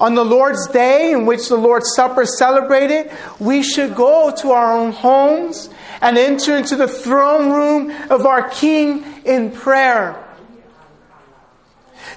On 0.00 0.14
the 0.14 0.24
Lord's 0.24 0.66
Day, 0.68 1.12
in 1.12 1.24
which 1.24 1.48
the 1.48 1.56
Lord's 1.56 1.94
Supper 1.94 2.22
is 2.22 2.36
celebrated, 2.38 3.10
we 3.38 3.62
should 3.62 3.94
go 3.94 4.34
to 4.38 4.50
our 4.50 4.76
own 4.76 4.92
homes 4.92 5.70
and 6.00 6.18
enter 6.18 6.56
into 6.56 6.76
the 6.76 6.88
throne 6.88 7.52
room 7.52 7.90
of 8.10 8.26
our 8.26 8.48
King 8.50 9.04
in 9.24 9.50
prayer. 9.50 10.20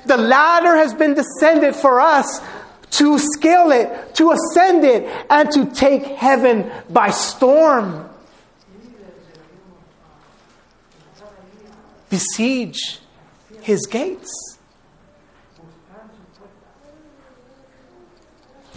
The 0.05 0.17
ladder 0.17 0.75
has 0.75 0.93
been 0.93 1.13
descended 1.13 1.75
for 1.75 1.99
us 1.99 2.41
to 2.91 3.19
scale 3.19 3.71
it, 3.71 4.15
to 4.15 4.31
ascend 4.31 4.83
it, 4.83 5.07
and 5.29 5.51
to 5.51 5.65
take 5.65 6.03
heaven 6.03 6.71
by 6.89 7.11
storm. 7.11 8.09
Besiege 12.09 12.99
his 13.61 13.85
gates. 13.85 14.56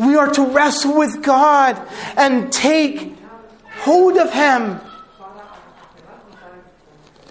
We 0.01 0.17
are 0.17 0.31
to 0.33 0.47
wrestle 0.47 0.97
with 0.97 1.23
God 1.23 1.79
and 2.17 2.51
take 2.51 3.15
hold 3.81 4.17
of 4.17 4.33
Him 4.33 4.81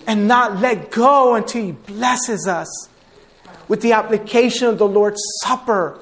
and 0.05 0.27
not 0.27 0.59
let 0.59 0.91
go 0.91 1.33
until 1.33 1.65
He 1.65 1.71
blesses 1.71 2.47
us 2.47 2.87
with 3.67 3.81
the 3.81 3.93
application 3.93 4.67
of 4.67 4.77
the 4.77 4.87
Lord's 4.87 5.21
Supper 5.41 5.99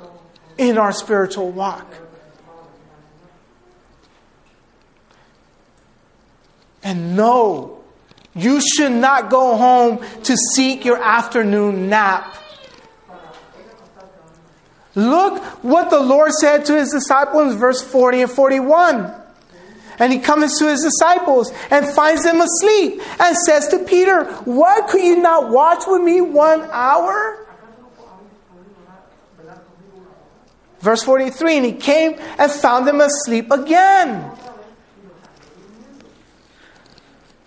in 0.58 0.78
our 0.78 0.92
spiritual 0.92 1.52
walk. 1.52 1.88
And 6.84 7.16
no, 7.16 7.82
you 8.36 8.60
should 8.60 8.92
not 8.92 9.30
go 9.30 9.56
home 9.56 10.00
to 10.24 10.36
seek 10.36 10.84
your 10.84 11.02
afternoon 11.02 11.88
nap 11.88 12.36
Look 14.98 15.44
what 15.64 15.92
the 15.92 16.00
Lord 16.00 16.32
said 16.32 16.66
to 16.66 16.76
his 16.76 16.90
disciples 16.90 17.54
in 17.54 17.60
verse 17.60 17.84
40 17.84 18.24
and 18.24 18.32
41. 18.32 19.14
And 20.00 20.12
he 20.12 20.18
comes 20.18 20.58
to 20.58 20.68
his 20.68 20.82
disciples 20.82 21.52
and 21.70 21.88
finds 21.88 22.24
them 22.24 22.42
asleep 22.42 23.00
and 23.20 23.38
says 23.38 23.68
to 23.68 23.86
Peter, 23.86 24.26
What 24.46 24.90
could 24.90 25.04
you 25.04 25.22
not 25.22 25.50
watch 25.50 25.84
with 25.86 26.02
me 26.02 26.22
one 26.22 26.68
hour? 26.72 27.46
Verse 30.80 31.04
43 31.04 31.58
And 31.58 31.66
he 31.68 31.74
came 31.74 32.16
and 32.40 32.52
found 32.52 32.88
them 32.88 33.00
asleep 33.00 33.52
again. 33.52 34.32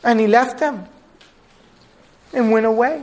And 0.04 0.20
he 0.20 0.28
left 0.28 0.60
them 0.60 0.86
and 2.32 2.52
went 2.52 2.66
away. 2.66 3.02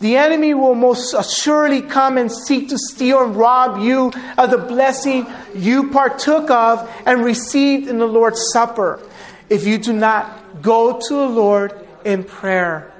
The 0.00 0.16
enemy 0.16 0.54
will 0.54 0.74
most 0.74 1.12
assuredly 1.12 1.82
come 1.82 2.16
and 2.16 2.32
seek 2.32 2.70
to 2.70 2.78
steal 2.78 3.22
and 3.22 3.36
rob 3.36 3.80
you 3.82 4.12
of 4.38 4.50
the 4.50 4.56
blessing 4.56 5.26
you 5.54 5.90
partook 5.90 6.50
of 6.50 6.90
and 7.04 7.22
received 7.22 7.86
in 7.86 7.98
the 7.98 8.06
Lord's 8.06 8.50
Supper 8.50 8.98
if 9.50 9.66
you 9.66 9.76
do 9.76 9.92
not 9.92 10.62
go 10.62 10.98
to 10.98 11.14
the 11.14 11.28
Lord 11.28 11.86
in 12.04 12.24
prayer 12.24 12.92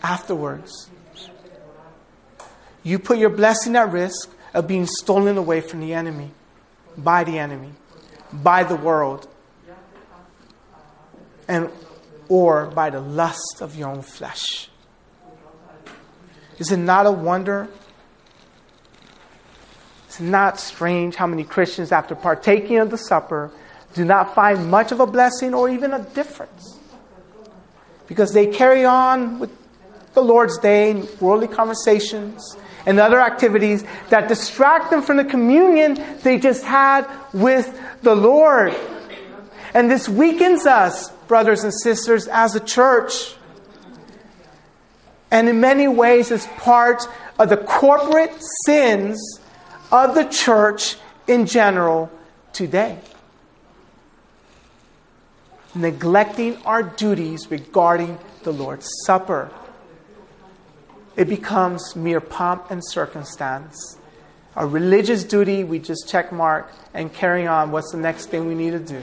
afterwards. 0.00 0.88
You 2.84 3.00
put 3.00 3.18
your 3.18 3.30
blessing 3.30 3.74
at 3.74 3.90
risk 3.90 4.30
of 4.54 4.68
being 4.68 4.86
stolen 4.86 5.38
away 5.38 5.60
from 5.60 5.80
the 5.80 5.92
enemy, 5.94 6.30
by 6.96 7.24
the 7.24 7.38
enemy, 7.38 7.72
by 8.32 8.62
the 8.64 8.76
world, 8.76 9.26
and 11.48 11.70
or 12.28 12.66
by 12.66 12.90
the 12.90 13.00
lust 13.00 13.58
of 13.60 13.76
your 13.76 13.88
own 13.88 14.02
flesh. 14.02 14.68
Is 16.62 16.70
it 16.70 16.76
not 16.76 17.06
a 17.06 17.10
wonder? 17.10 17.66
It's 20.06 20.20
not 20.20 20.60
strange 20.60 21.16
how 21.16 21.26
many 21.26 21.42
Christians, 21.42 21.90
after 21.90 22.14
partaking 22.14 22.78
of 22.78 22.88
the 22.88 22.96
supper, 22.96 23.50
do 23.94 24.04
not 24.04 24.36
find 24.36 24.70
much 24.70 24.92
of 24.92 25.00
a 25.00 25.06
blessing 25.08 25.54
or 25.54 25.68
even 25.68 25.92
a 25.92 25.98
difference. 25.98 26.78
Because 28.06 28.32
they 28.32 28.46
carry 28.46 28.84
on 28.84 29.40
with 29.40 29.50
the 30.14 30.20
Lord's 30.20 30.56
Day, 30.58 31.02
worldly 31.18 31.48
conversations, 31.48 32.56
and 32.86 33.00
other 33.00 33.20
activities 33.20 33.84
that 34.10 34.28
distract 34.28 34.90
them 34.90 35.02
from 35.02 35.16
the 35.16 35.24
communion 35.24 35.98
they 36.22 36.38
just 36.38 36.62
had 36.62 37.10
with 37.32 37.76
the 38.02 38.14
Lord. 38.14 38.72
And 39.74 39.90
this 39.90 40.08
weakens 40.08 40.64
us, 40.64 41.10
brothers 41.26 41.64
and 41.64 41.74
sisters, 41.74 42.28
as 42.28 42.54
a 42.54 42.60
church. 42.60 43.34
And 45.32 45.48
in 45.48 45.62
many 45.62 45.88
ways 45.88 46.30
is 46.30 46.46
part 46.58 47.08
of 47.38 47.48
the 47.48 47.56
corporate 47.56 48.34
sins 48.66 49.40
of 49.90 50.14
the 50.14 50.24
church 50.24 50.96
in 51.26 51.46
general 51.46 52.12
today. 52.52 52.98
Neglecting 55.74 56.58
our 56.66 56.82
duties 56.82 57.50
regarding 57.50 58.18
the 58.42 58.52
Lord's 58.52 58.90
Supper. 59.06 59.50
It 61.16 61.28
becomes 61.28 61.96
mere 61.96 62.20
pomp 62.20 62.70
and 62.70 62.82
circumstance. 62.84 63.96
A 64.54 64.66
religious 64.66 65.24
duty, 65.24 65.64
we 65.64 65.78
just 65.78 66.10
check 66.10 66.30
mark 66.30 66.70
and 66.92 67.10
carry 67.10 67.46
on. 67.46 67.70
What's 67.70 67.90
the 67.92 67.98
next 67.98 68.26
thing 68.26 68.48
we 68.48 68.54
need 68.54 68.72
to 68.72 68.78
do? 68.78 69.00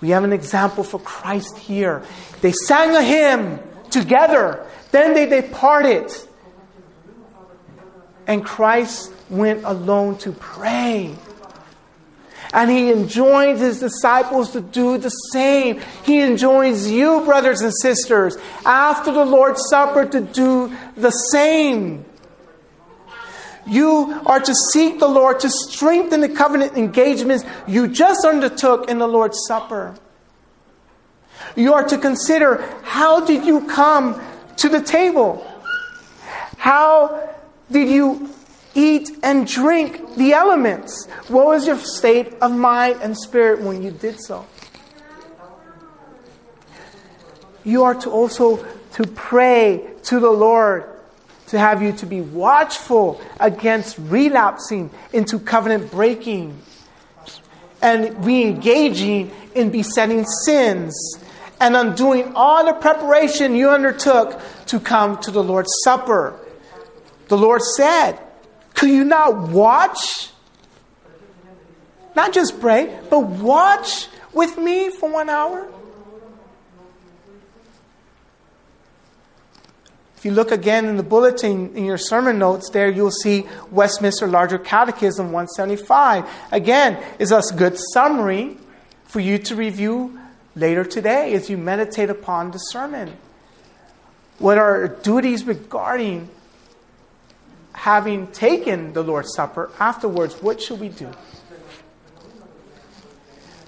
We 0.00 0.10
have 0.10 0.24
an 0.24 0.32
example 0.32 0.84
for 0.84 0.98
Christ 0.98 1.58
here. 1.58 2.02
They 2.40 2.52
sang 2.52 2.96
a 2.96 3.02
hymn 3.02 3.60
together, 3.90 4.66
then 4.92 5.14
they 5.14 5.26
departed. 5.26 6.10
And 8.26 8.44
Christ 8.44 9.12
went 9.28 9.64
alone 9.64 10.18
to 10.18 10.32
pray. 10.32 11.14
And 12.52 12.70
he 12.70 12.90
enjoins 12.90 13.60
his 13.60 13.78
disciples 13.78 14.52
to 14.52 14.60
do 14.60 14.98
the 14.98 15.08
same. 15.08 15.80
He 16.04 16.20
enjoins 16.20 16.90
you, 16.90 17.20
brothers 17.24 17.60
and 17.60 17.72
sisters, 17.80 18.36
after 18.64 19.12
the 19.12 19.24
Lord's 19.24 19.62
Supper 19.70 20.04
to 20.06 20.20
do 20.20 20.76
the 20.96 21.10
same. 21.10 22.04
You 23.66 24.20
are 24.26 24.40
to 24.40 24.54
seek 24.72 24.98
the 24.98 25.08
Lord 25.08 25.40
to 25.40 25.50
strengthen 25.50 26.20
the 26.20 26.28
covenant 26.28 26.76
engagements 26.76 27.44
you 27.66 27.88
just 27.88 28.24
undertook 28.24 28.88
in 28.88 28.98
the 28.98 29.06
Lord's 29.06 29.38
Supper. 29.46 29.94
You 31.56 31.74
are 31.74 31.84
to 31.84 31.98
consider 31.98 32.62
how 32.82 33.24
did 33.24 33.44
you 33.44 33.66
come 33.66 34.20
to 34.56 34.68
the 34.68 34.80
table? 34.80 35.46
How 36.56 37.30
did 37.70 37.88
you 37.88 38.30
eat 38.74 39.10
and 39.22 39.46
drink 39.46 40.16
the 40.16 40.32
elements? 40.32 41.06
What 41.28 41.46
was 41.46 41.66
your 41.66 41.78
state 41.78 42.34
of 42.40 42.52
mind 42.52 43.00
and 43.02 43.16
spirit 43.16 43.60
when 43.60 43.82
you 43.82 43.90
did 43.90 44.20
so? 44.20 44.46
You 47.64 47.84
are 47.84 47.94
to 47.94 48.10
also 48.10 48.64
to 48.92 49.06
pray 49.06 49.90
to 50.04 50.20
the 50.20 50.30
Lord 50.30 50.99
to 51.50 51.58
have 51.58 51.82
you 51.82 51.92
to 51.92 52.06
be 52.06 52.20
watchful 52.20 53.20
against 53.40 53.98
relapsing 53.98 54.88
into 55.12 55.40
covenant 55.40 55.90
breaking 55.90 56.56
and 57.82 58.24
re-engaging 58.24 59.32
in 59.56 59.70
besetting 59.70 60.24
sins 60.44 60.94
and 61.60 61.74
undoing 61.74 62.32
all 62.36 62.64
the 62.64 62.72
preparation 62.72 63.56
you 63.56 63.68
undertook 63.68 64.40
to 64.66 64.78
come 64.78 65.18
to 65.18 65.32
the 65.32 65.42
Lord's 65.42 65.72
Supper. 65.82 66.38
The 67.26 67.36
Lord 67.36 67.62
said, 67.62 68.18
Could 68.74 68.90
you 68.90 69.04
not 69.04 69.48
watch? 69.48 70.30
Not 72.14 72.32
just 72.32 72.60
pray, 72.60 72.96
but 73.10 73.20
watch 73.20 74.06
with 74.32 74.56
me 74.56 74.90
for 74.90 75.10
one 75.10 75.28
hour? 75.28 75.68
If 80.20 80.26
you 80.26 80.32
look 80.32 80.50
again 80.50 80.84
in 80.84 80.98
the 80.98 81.02
bulletin 81.02 81.74
in 81.74 81.86
your 81.86 81.96
sermon 81.96 82.38
notes, 82.38 82.68
there 82.68 82.90
you'll 82.90 83.10
see 83.10 83.48
Westminster 83.70 84.26
Larger 84.26 84.58
Catechism 84.58 85.32
175. 85.32 86.28
Again, 86.52 87.02
is 87.18 87.32
a 87.32 87.40
good 87.56 87.78
summary 87.94 88.58
for 89.04 89.20
you 89.20 89.38
to 89.38 89.56
review 89.56 90.20
later 90.54 90.84
today 90.84 91.32
as 91.32 91.48
you 91.48 91.56
meditate 91.56 92.10
upon 92.10 92.50
the 92.50 92.58
sermon. 92.58 93.16
What 94.38 94.58
are 94.58 94.82
our 94.82 94.88
duties 94.88 95.44
regarding 95.44 96.28
having 97.72 98.26
taken 98.26 98.92
the 98.92 99.02
Lord's 99.02 99.32
Supper 99.34 99.70
afterwards? 99.80 100.34
What 100.42 100.60
should 100.60 100.80
we 100.80 100.90
do? 100.90 101.10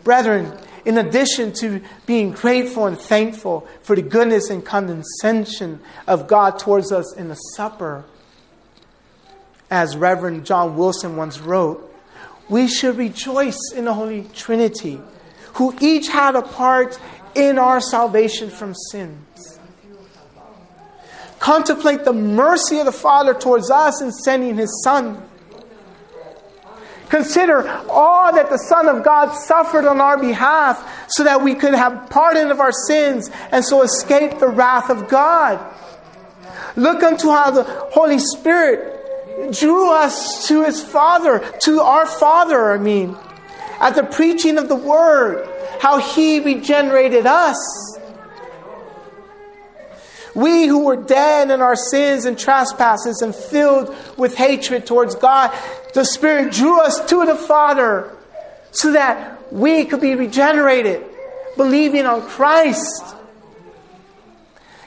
Brethren, 0.05 0.53
in 0.85 0.99
addition 0.99 1.53
to 1.61 1.81
being 2.07 2.33
grateful 2.33 2.87
and 2.87 2.99
thankful 2.99 3.66
for 3.83 3.95
the 3.97 4.03
goodness 4.03 4.51
and 4.51 4.64
condescension 4.64 5.81
of 6.07 6.27
God 6.27 6.59
towards 6.59 6.92
us 6.92 7.14
in 7.16 7.29
the 7.29 7.35
supper, 7.35 8.05
as 9.71 9.97
Reverend 9.97 10.45
John 10.45 10.77
Willison 10.77 11.16
once 11.16 11.40
wrote, 11.40 11.88
we 12.49 12.68
should 12.68 12.97
rejoice 12.97 13.59
in 13.75 13.87
the 13.87 13.95
Holy 13.95 14.25
Trinity, 14.35 15.01
who 15.55 15.75
each 15.81 16.09
had 16.09 16.35
a 16.35 16.42
part 16.42 16.99
in 17.35 17.59
our 17.59 17.81
salvation 17.81 18.51
from 18.51 18.75
sins. 18.90 19.59
Contemplate 21.38 22.05
the 22.05 22.12
mercy 22.12 22.79
of 22.79 22.87
the 22.87 22.92
Father 22.92 23.35
towards 23.35 23.71
us 23.71 24.01
in 24.03 24.12
sending 24.12 24.57
His 24.57 24.83
Son 24.85 25.23
Consider 27.12 27.68
all 27.90 28.33
that 28.33 28.48
the 28.48 28.57
Son 28.57 28.88
of 28.88 29.05
God 29.05 29.35
suffered 29.35 29.85
on 29.85 30.01
our 30.01 30.16
behalf 30.16 30.83
so 31.09 31.25
that 31.25 31.42
we 31.42 31.55
could 31.55 31.75
have 31.75 32.09
pardon 32.09 32.51
of 32.51 32.59
our 32.59 32.72
sins 32.72 33.29
and 33.51 33.62
so 33.62 33.83
escape 33.83 34.38
the 34.38 34.48
wrath 34.48 34.88
of 34.88 35.11
God. 35.11 35.61
Look 36.75 37.03
unto 37.03 37.29
how 37.29 37.51
the 37.51 37.64
Holy 37.64 38.18
Spirit 38.18 39.53
drew 39.53 39.92
us 39.92 40.48
to 40.48 40.64
His 40.64 40.83
Father, 40.83 41.40
to 41.64 41.83
our 41.83 42.07
Father, 42.07 42.72
I 42.72 42.79
mean, 42.79 43.14
at 43.79 43.94
the 43.94 44.05
preaching 44.05 44.57
of 44.57 44.70
the 44.70 44.77
Word, 44.77 45.46
how 45.81 45.98
He 45.98 46.40
regenerated 46.40 47.27
us. 47.27 47.91
We 50.35 50.66
who 50.66 50.85
were 50.85 50.97
dead 50.97 51.51
in 51.51 51.61
our 51.61 51.77
sins 51.77 52.25
and 52.25 52.38
trespasses 52.38 53.21
and 53.23 53.35
filled 53.35 53.95
with 54.16 54.35
hatred 54.35 54.87
towards 54.87 55.14
God, 55.14 55.55
the 55.95 56.05
Spirit 56.05 56.53
drew 56.53 56.81
us 56.81 57.05
to 57.11 57.27
the 57.27 57.35
Father 57.35 58.16
so 58.71 58.92
that 58.92 59.53
we 59.53 59.85
could 59.85 60.01
be 60.01 60.14
regenerated, 60.14 61.05
believing 61.57 62.07
on 62.07 62.23
Christ. 62.23 63.14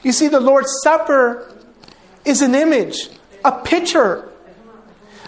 You 0.02 0.12
see, 0.12 0.28
the 0.28 0.40
Lord's 0.40 0.72
Supper 0.82 1.52
is 2.24 2.42
an 2.42 2.54
image, 2.54 3.08
a 3.44 3.62
picture 3.62 4.28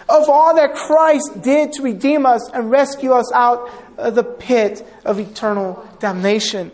of 0.09 0.28
all 0.28 0.57
that 0.57 0.74
Christ 0.74 1.42
did 1.42 1.72
to 1.74 1.83
redeem 1.83 2.26
us 2.26 2.48
and 2.52 2.70
rescue 2.70 3.12
us 3.12 3.31
out 3.33 3.70
of 3.96 4.14
the 4.14 4.24
pit 4.24 4.87
of 5.04 5.18
eternal 5.20 5.87
damnation. 6.00 6.72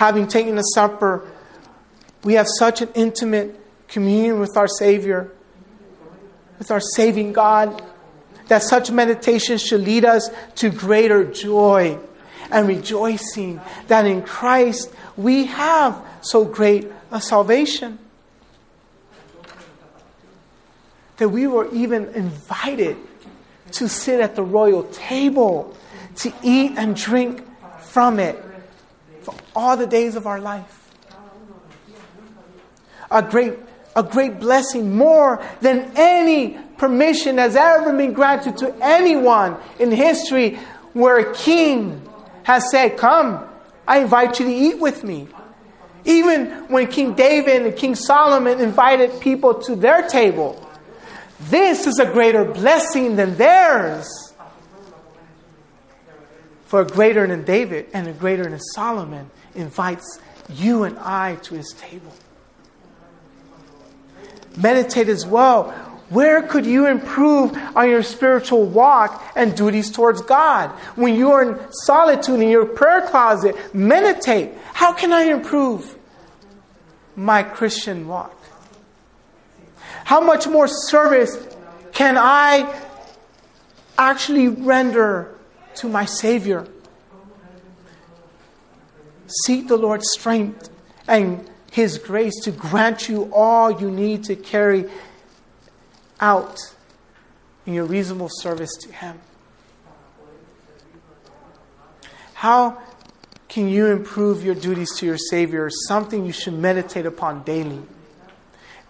Having 0.00 0.28
taken 0.28 0.56
the 0.56 0.62
supper, 0.62 1.28
we 2.24 2.32
have 2.32 2.46
such 2.58 2.80
an 2.80 2.88
intimate 2.94 3.60
communion 3.86 4.40
with 4.40 4.56
our 4.56 4.66
Savior 4.66 5.30
with 6.58 6.70
our 6.70 6.80
saving 6.80 7.34
God, 7.34 7.82
that 8.48 8.62
such 8.62 8.90
meditation 8.90 9.58
should 9.58 9.82
lead 9.82 10.06
us 10.06 10.30
to 10.54 10.70
greater 10.70 11.24
joy 11.24 11.98
and 12.50 12.66
rejoicing 12.66 13.60
that 13.88 14.06
in 14.06 14.22
Christ 14.22 14.90
we 15.18 15.44
have 15.46 16.02
so 16.22 16.46
great 16.46 16.90
a 17.10 17.20
salvation. 17.20 17.98
That 21.18 21.28
we 21.28 21.46
were 21.46 21.70
even 21.74 22.08
invited 22.14 22.96
to 23.72 23.86
sit 23.86 24.20
at 24.20 24.34
the 24.34 24.42
royal 24.42 24.84
table, 24.84 25.76
to 26.16 26.32
eat 26.42 26.72
and 26.78 26.96
drink 26.96 27.46
from 27.80 28.18
it 28.18 28.42
for 29.22 29.34
all 29.54 29.76
the 29.76 29.86
days 29.86 30.16
of 30.16 30.26
our 30.26 30.40
life. 30.40 30.76
A 33.10 33.22
great 33.22 33.58
a 33.96 34.02
great 34.02 34.38
blessing, 34.38 34.96
more 34.96 35.42
than 35.60 35.92
any 35.96 36.56
permission 36.78 37.38
has 37.38 37.56
ever 37.56 37.92
been 37.96 38.12
granted 38.12 38.56
to 38.58 38.74
anyone 38.80 39.56
in 39.78 39.90
history 39.90 40.58
where 40.92 41.18
a 41.18 41.34
king 41.34 42.08
has 42.44 42.70
said, 42.70 42.96
Come, 42.96 43.44
I 43.86 43.98
invite 43.98 44.38
you 44.38 44.46
to 44.46 44.52
eat 44.52 44.78
with 44.78 45.04
me. 45.04 45.28
Even 46.04 46.68
when 46.68 46.86
King 46.86 47.14
David 47.14 47.66
and 47.66 47.76
King 47.76 47.94
Solomon 47.94 48.60
invited 48.60 49.20
people 49.20 49.54
to 49.54 49.76
their 49.76 50.08
table, 50.08 50.66
this 51.40 51.86
is 51.86 51.98
a 51.98 52.06
greater 52.06 52.44
blessing 52.44 53.16
than 53.16 53.36
theirs. 53.36 54.29
For 56.70 56.82
a 56.82 56.86
greater 56.86 57.26
than 57.26 57.42
David 57.42 57.88
and 57.92 58.06
a 58.06 58.12
greater 58.12 58.44
than 58.44 58.60
Solomon 58.60 59.28
invites 59.56 60.20
you 60.48 60.84
and 60.84 60.96
I 61.00 61.34
to 61.42 61.56
his 61.56 61.72
table 61.72 62.12
meditate 64.56 65.08
as 65.08 65.26
well. 65.26 65.72
Where 66.10 66.42
could 66.42 66.66
you 66.66 66.86
improve 66.86 67.56
on 67.74 67.90
your 67.90 68.04
spiritual 68.04 68.66
walk 68.66 69.20
and 69.34 69.56
duties 69.56 69.90
towards 69.90 70.22
God? 70.22 70.70
When 70.94 71.16
you 71.16 71.32
are 71.32 71.42
in 71.42 71.72
solitude 71.72 72.38
in 72.38 72.48
your 72.48 72.66
prayer 72.66 73.02
closet, 73.02 73.56
meditate. 73.74 74.52
How 74.72 74.92
can 74.92 75.12
I 75.12 75.22
improve 75.24 75.96
my 77.16 77.42
Christian 77.42 78.06
walk? 78.06 78.40
How 80.04 80.20
much 80.20 80.46
more 80.46 80.68
service 80.68 81.36
can 81.92 82.16
I 82.16 82.80
actually 83.98 84.46
render 84.46 85.36
to 85.76 85.88
my 85.88 86.04
Savior? 86.04 86.66
Seek 89.44 89.68
the 89.68 89.76
Lord's 89.76 90.10
strength 90.10 90.70
and 91.06 91.48
His 91.70 91.98
grace 91.98 92.34
to 92.44 92.50
grant 92.50 93.08
you 93.08 93.30
all 93.32 93.70
you 93.70 93.90
need 93.90 94.24
to 94.24 94.36
carry 94.36 94.90
out 96.20 96.58
in 97.66 97.74
your 97.74 97.84
reasonable 97.84 98.28
service 98.30 98.74
to 98.82 98.92
Him. 98.92 99.20
How 102.34 102.78
can 103.48 103.68
you 103.68 103.86
improve 103.86 104.44
your 104.44 104.54
duties 104.54 104.88
to 104.96 105.06
your 105.06 105.18
Savior? 105.18 105.68
Something 105.88 106.24
you 106.24 106.32
should 106.32 106.54
meditate 106.54 107.04
upon 107.04 107.42
daily, 107.42 107.82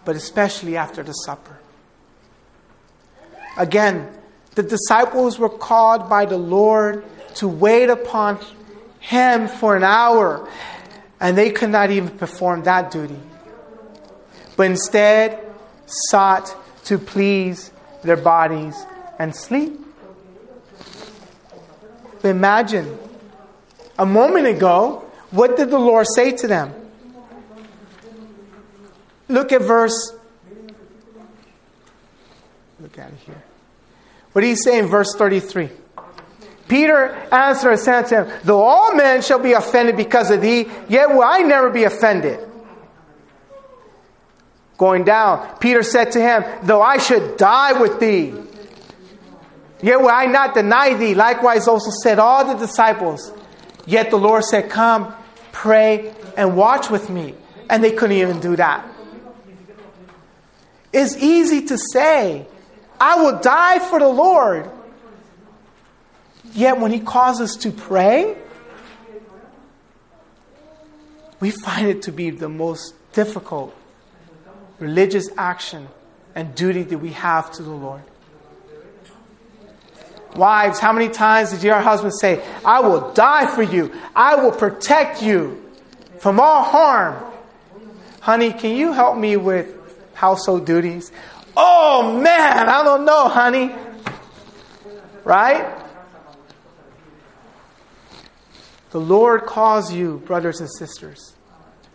but 0.05 0.15
especially 0.15 0.77
after 0.77 1.03
the 1.03 1.13
supper. 1.13 1.59
Again, 3.57 4.07
the 4.55 4.63
disciples 4.63 5.39
were 5.39 5.49
called 5.49 6.09
by 6.09 6.25
the 6.25 6.37
Lord 6.37 7.05
to 7.35 7.47
wait 7.47 7.89
upon 7.89 8.39
Him 8.99 9.47
for 9.47 9.75
an 9.75 9.83
hour, 9.83 10.47
and 11.19 11.37
they 11.37 11.51
could 11.51 11.69
not 11.69 11.91
even 11.91 12.09
perform 12.17 12.63
that 12.63 12.91
duty, 12.91 13.19
but 14.57 14.63
instead 14.63 15.39
sought 15.85 16.55
to 16.85 16.97
please 16.97 17.71
their 18.03 18.17
bodies 18.17 18.75
and 19.19 19.35
sleep. 19.35 19.79
Imagine 22.23 22.97
a 23.97 24.05
moment 24.05 24.47
ago, 24.47 25.05
what 25.31 25.57
did 25.57 25.69
the 25.69 25.79
Lord 25.79 26.05
say 26.13 26.31
to 26.37 26.47
them? 26.47 26.73
Look 29.27 29.51
at 29.53 29.61
verse. 29.61 30.13
Look 32.79 32.97
at 32.97 33.11
it 33.11 33.17
here. 33.25 33.43
What 34.31 34.41
do 34.41 34.47
you 34.47 34.55
say 34.55 34.79
in 34.79 34.87
verse 34.87 35.13
33? 35.15 35.69
Peter 36.67 37.13
answered 37.33 37.71
and 37.71 37.79
said 37.79 38.01
to 38.03 38.23
him, 38.23 38.39
Though 38.45 38.61
all 38.61 38.95
men 38.95 39.21
shall 39.21 39.39
be 39.39 39.51
offended 39.51 39.97
because 39.97 40.31
of 40.31 40.41
thee, 40.41 40.69
yet 40.87 41.09
will 41.09 41.23
I 41.23 41.39
never 41.39 41.69
be 41.69 41.83
offended. 41.83 42.39
Going 44.77 45.03
down, 45.03 45.57
Peter 45.59 45.83
said 45.83 46.13
to 46.13 46.21
him, 46.21 46.45
Though 46.63 46.81
I 46.81 46.97
should 46.97 47.35
die 47.35 47.79
with 47.79 47.99
thee, 47.99 48.33
yet 49.81 49.99
will 49.99 50.09
I 50.09 50.27
not 50.27 50.53
deny 50.53 50.93
thee. 50.93 51.13
Likewise 51.13 51.67
also 51.67 51.91
said 52.03 52.19
all 52.19 52.45
the 52.45 52.65
disciples. 52.65 53.33
Yet 53.85 54.09
the 54.09 54.17
Lord 54.17 54.45
said, 54.45 54.69
Come, 54.69 55.13
pray, 55.51 56.13
and 56.37 56.55
watch 56.55 56.89
with 56.89 57.09
me. 57.09 57.35
And 57.69 57.83
they 57.83 57.91
couldn't 57.91 58.15
even 58.15 58.39
do 58.39 58.55
that. 58.55 58.87
It's 60.93 61.17
easy 61.17 61.65
to 61.67 61.77
say, 61.77 62.47
I 63.01 63.15
will 63.15 63.39
die 63.39 63.79
for 63.79 63.97
the 63.97 64.07
Lord. 64.07 64.69
Yet 66.53 66.79
when 66.79 66.91
He 66.91 66.99
calls 66.99 67.41
us 67.41 67.55
to 67.57 67.71
pray, 67.71 68.37
we 71.39 71.49
find 71.49 71.87
it 71.87 72.03
to 72.03 72.11
be 72.11 72.29
the 72.29 72.47
most 72.47 72.93
difficult 73.13 73.75
religious 74.77 75.29
action 75.35 75.87
and 76.35 76.53
duty 76.53 76.83
that 76.83 76.99
we 76.99 77.09
have 77.13 77.51
to 77.53 77.63
the 77.63 77.71
Lord. 77.71 78.03
Wives, 80.35 80.79
how 80.79 80.93
many 80.93 81.09
times 81.09 81.49
did 81.49 81.63
your 81.63 81.79
husband 81.79 82.13
say, 82.13 82.43
I 82.63 82.81
will 82.81 83.13
die 83.13 83.47
for 83.47 83.63
you, 83.63 83.91
I 84.15 84.35
will 84.35 84.51
protect 84.51 85.23
you 85.23 85.59
from 86.19 86.39
all 86.39 86.63
harm? 86.63 87.15
Honey, 88.19 88.53
can 88.53 88.75
you 88.75 88.93
help 88.93 89.17
me 89.17 89.37
with 89.37 89.75
household 90.13 90.67
duties? 90.67 91.11
Oh 91.55 92.19
man, 92.21 92.69
I 92.69 92.83
don't 92.83 93.05
know, 93.05 93.27
honey. 93.27 93.71
Right? 95.23 95.77
The 98.91 98.99
Lord 98.99 99.43
calls 99.45 99.93
you, 99.93 100.21
brothers 100.25 100.59
and 100.59 100.69
sisters, 100.69 101.33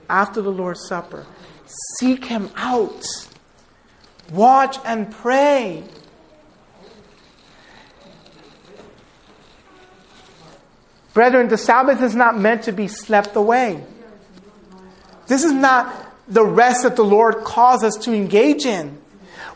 after 0.09 0.41
the 0.41 0.51
Lord's 0.51 0.87
Supper. 0.89 1.27
Seek 1.99 2.25
Him 2.25 2.51
out. 2.57 3.05
Watch 4.33 4.79
and 4.85 5.11
pray. 5.11 5.85
Brethren, 11.13 11.49
the 11.49 11.59
Sabbath 11.59 12.03
is 12.03 12.15
not 12.15 12.39
meant 12.39 12.65
to 12.65 12.73
be 12.73 12.89
slept 12.89 13.37
away. 13.37 13.83
This 15.27 15.45
is 15.45 15.53
not 15.53 16.13
the 16.29 16.45
rest 16.45 16.83
that 16.83 16.97
the 16.97 17.05
Lord 17.05 17.37
calls 17.37 17.83
us 17.83 17.97
to 18.03 18.13
engage 18.13 18.67
in. 18.67 18.99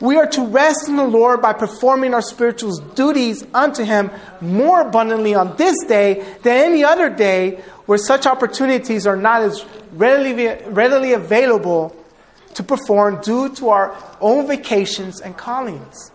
We 0.00 0.16
are 0.16 0.26
to 0.26 0.46
rest 0.46 0.88
in 0.88 0.96
the 0.96 1.06
Lord 1.06 1.42
by 1.42 1.52
performing 1.52 2.14
our 2.14 2.22
spiritual 2.22 2.76
duties 2.94 3.44
unto 3.52 3.84
Him 3.84 4.10
more 4.40 4.80
abundantly 4.80 5.34
on 5.34 5.56
this 5.56 5.76
day 5.86 6.24
than 6.42 6.72
any 6.72 6.82
other 6.82 7.10
day 7.10 7.62
where 7.84 7.98
such 7.98 8.26
opportunities 8.26 9.06
are 9.06 9.16
not 9.16 9.42
as 9.42 9.64
readily, 9.92 10.46
readily 10.70 11.12
available 11.12 11.94
to 12.54 12.62
perform 12.62 13.20
due 13.20 13.50
to 13.56 13.68
our 13.68 13.96
own 14.20 14.46
vacations 14.46 15.20
and 15.20 15.36
callings. 15.36 16.12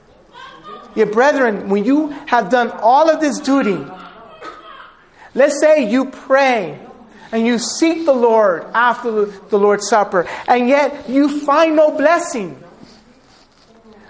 Yet, 0.95 1.11
brethren, 1.11 1.69
when 1.69 1.83
you 1.85 2.09
have 2.27 2.49
done 2.49 2.71
all 2.71 3.09
of 3.09 3.19
this 3.19 3.39
duty, 3.39 3.85
let's 5.35 5.59
say 5.59 5.89
you 5.89 6.05
pray 6.05 6.79
and 7.31 7.45
you 7.45 7.59
seek 7.59 8.05
the 8.05 8.13
Lord 8.13 8.65
after 8.73 9.25
the 9.25 9.59
Lord's 9.59 9.89
Supper, 9.89 10.27
and 10.47 10.69
yet 10.69 11.09
you 11.09 11.41
find 11.41 11.75
no 11.75 11.91
blessing. 11.91 12.63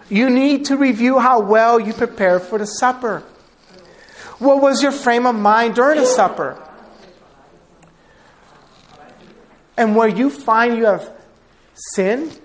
You 0.10 0.30
need 0.30 0.66
to 0.66 0.78
review 0.78 1.20
how 1.20 1.40
well 1.40 1.80
you 1.80 1.94
prepared 1.94 2.44
for 2.44 2.60
the 2.60 2.66
supper. 2.66 3.24
What 4.40 4.62
was 4.62 4.84
your 4.84 4.92
frame 4.92 5.26
of 5.26 5.36
mind 5.36 5.76
during 5.76 6.00
the 6.00 6.06
supper? 6.06 6.62
And 9.78 9.96
where 9.96 10.08
you 10.08 10.30
find 10.30 10.78
you 10.78 10.86
have 10.86 11.12
sinned, 11.94 12.40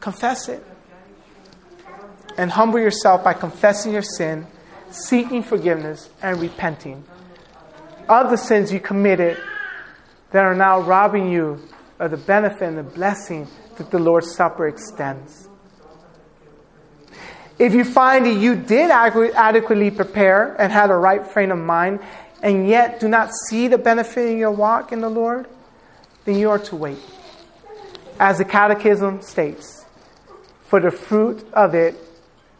confess 0.00 0.48
it. 0.48 0.64
And 2.36 2.50
humble 2.50 2.80
yourself 2.80 3.22
by 3.22 3.34
confessing 3.34 3.92
your 3.92 4.02
sin, 4.02 4.46
seeking 4.90 5.42
forgiveness, 5.42 6.08
and 6.22 6.40
repenting 6.40 7.04
of 8.08 8.30
the 8.30 8.36
sins 8.36 8.72
you 8.72 8.80
committed 8.80 9.38
that 10.32 10.44
are 10.44 10.54
now 10.54 10.80
robbing 10.80 11.30
you 11.30 11.60
of 11.98 12.10
the 12.10 12.16
benefit 12.16 12.62
and 12.62 12.78
the 12.78 12.82
blessing 12.82 13.46
that 13.76 13.90
the 13.90 13.98
Lord's 13.98 14.34
Supper 14.34 14.66
extends. 14.66 15.48
If 17.62 17.74
you 17.74 17.84
find 17.84 18.26
that 18.26 18.34
you 18.34 18.56
did 18.56 18.90
adequately 18.90 19.92
prepare 19.92 20.56
and 20.60 20.72
had 20.72 20.90
a 20.90 20.96
right 20.96 21.24
frame 21.24 21.52
of 21.52 21.60
mind, 21.60 22.00
and 22.42 22.66
yet 22.68 22.98
do 22.98 23.06
not 23.06 23.30
see 23.48 23.68
the 23.68 23.78
benefit 23.78 24.28
in 24.28 24.36
your 24.36 24.50
walk 24.50 24.90
in 24.90 25.00
the 25.00 25.08
Lord, 25.08 25.46
then 26.24 26.36
you 26.40 26.50
are 26.50 26.58
to 26.58 26.74
wait. 26.74 26.98
As 28.18 28.38
the 28.38 28.44
Catechism 28.44 29.22
states, 29.22 29.84
for 30.64 30.80
the 30.80 30.90
fruit 30.90 31.46
of 31.52 31.76
it 31.76 31.94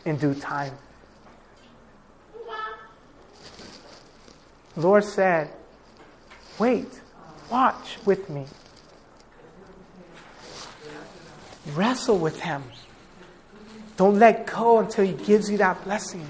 in 0.05 0.18
due 0.18 0.34
time. 0.34 0.74
Lord 4.76 5.03
said, 5.03 5.50
Wait, 6.61 7.00
watch 7.50 7.98
with 8.05 8.30
me. 8.30 8.46
Wrestle 11.74 12.18
with 12.18 12.38
Him. 12.38 12.62
Don't 13.97 14.18
let 14.18 14.47
go 14.47 14.78
until 14.78 15.05
He 15.05 15.12
gives 15.12 15.51
you 15.51 15.59
that 15.59 15.82
blessing. 15.84 16.26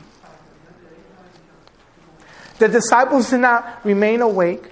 The 2.59 2.69
disciples 2.69 3.31
did 3.31 3.41
not 3.41 3.85
remain 3.85 4.21
awake 4.21 4.71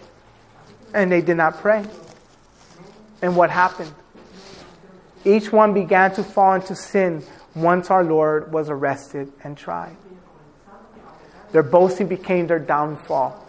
and 0.94 1.10
they 1.10 1.20
did 1.20 1.36
not 1.36 1.58
pray. 1.58 1.84
And 3.22 3.36
what 3.36 3.50
happened? 3.50 3.92
Each 5.24 5.52
one 5.52 5.74
began 5.74 6.14
to 6.14 6.22
fall 6.22 6.54
into 6.54 6.74
sin 6.74 7.24
once 7.54 7.90
our 7.90 8.04
Lord 8.04 8.52
was 8.52 8.70
arrested 8.70 9.32
and 9.42 9.56
tried. 9.56 9.96
Their 11.52 11.62
boasting 11.62 12.06
became 12.06 12.46
their 12.46 12.58
downfall. 12.58 13.46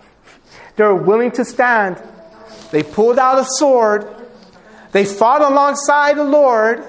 They 0.76 0.84
were 0.84 0.96
willing 0.96 1.32
to 1.32 1.46
stand. 1.46 2.02
They 2.72 2.84
pulled 2.84 3.20
out 3.20 3.40
a 3.40 3.46
sword. 3.46 4.08
They 4.92 5.06
fought 5.06 5.42
alongside 5.42 6.18
the 6.18 6.24
Lord, 6.24 6.84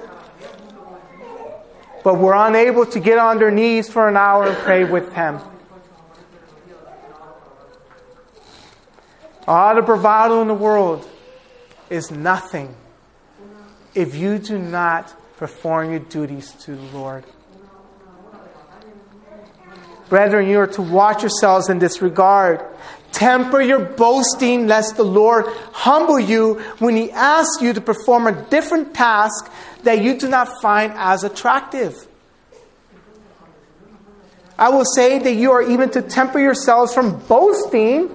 but 2.03 2.17
were 2.17 2.33
unable 2.35 2.85
to 2.85 2.99
get 2.99 3.17
on 3.17 3.39
their 3.39 3.51
knees 3.51 3.89
for 3.89 4.07
an 4.07 4.17
hour 4.17 4.47
and 4.47 4.57
pray 4.57 4.83
with 4.83 5.13
Him. 5.13 5.39
All 9.47 9.75
the 9.75 9.81
bravado 9.81 10.41
in 10.41 10.47
the 10.47 10.53
world 10.53 11.07
is 11.89 12.11
nothing 12.11 12.75
if 13.93 14.15
you 14.15 14.39
do 14.39 14.57
not 14.57 15.13
perform 15.37 15.91
your 15.91 15.99
duties 15.99 16.51
to 16.53 16.75
the 16.75 16.97
Lord. 16.97 17.25
Brethren, 20.13 20.47
you 20.47 20.59
are 20.59 20.67
to 20.67 20.83
watch 20.83 21.23
yourselves 21.23 21.69
in 21.69 21.79
this 21.79 21.99
regard. 21.99 22.63
Temper 23.13 23.59
your 23.59 23.79
boasting, 23.79 24.67
lest 24.67 24.95
the 24.95 25.03
Lord 25.03 25.45
humble 25.71 26.19
you 26.19 26.59
when 26.77 26.95
He 26.95 27.09
asks 27.09 27.63
you 27.63 27.73
to 27.73 27.81
perform 27.81 28.27
a 28.27 28.31
different 28.31 28.93
task 28.93 29.51
that 29.81 30.03
you 30.03 30.19
do 30.19 30.29
not 30.29 30.61
find 30.61 30.93
as 30.95 31.23
attractive. 31.23 32.07
I 34.55 34.69
will 34.69 34.85
say 34.85 35.17
that 35.17 35.33
you 35.33 35.51
are 35.51 35.63
even 35.63 35.89
to 35.89 36.03
temper 36.03 36.37
yourselves 36.37 36.93
from 36.93 37.17
boasting 37.21 38.13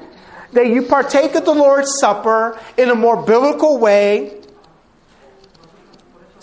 that 0.52 0.68
you 0.68 0.82
partake 0.82 1.34
of 1.34 1.46
the 1.46 1.52
Lord's 1.52 1.98
Supper 1.98 2.60
in 2.76 2.90
a 2.90 2.94
more 2.94 3.20
biblical 3.20 3.76
way, 3.80 4.40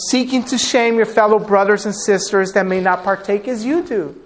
seeking 0.10 0.43
to 0.47 0.58
shame 0.58 0.97
your 0.97 1.06
fellow 1.06 1.39
brothers 1.39 1.86
and 1.86 1.95
sisters 1.95 2.51
that 2.51 2.66
may 2.66 2.82
not 2.82 3.06
partake 3.06 3.47
as 3.47 3.64
you 3.64 3.82
do. 3.82 4.22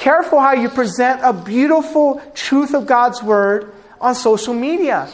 Careful 0.00 0.40
how 0.40 0.54
you 0.54 0.70
present 0.70 1.20
a 1.22 1.34
beautiful 1.34 2.22
truth 2.32 2.72
of 2.72 2.86
God's 2.86 3.22
Word 3.22 3.70
on 4.00 4.14
social 4.14 4.54
media 4.54 5.10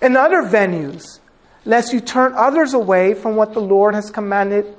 and 0.00 0.16
other 0.16 0.44
venues, 0.44 1.20
lest 1.66 1.92
you 1.92 2.00
turn 2.00 2.32
others 2.32 2.72
away 2.72 3.12
from 3.12 3.36
what 3.36 3.52
the 3.52 3.60
Lord 3.60 3.94
has 3.94 4.10
commanded 4.10 4.74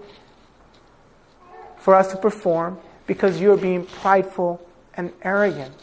for 1.77 1.93
us 1.93 2.09
to 2.09 2.17
perform 2.17 2.79
because 3.05 3.39
you 3.39 3.51
are 3.51 3.57
being 3.57 3.85
prideful 3.85 4.59
and 4.95 5.13
arrogant. 5.21 5.75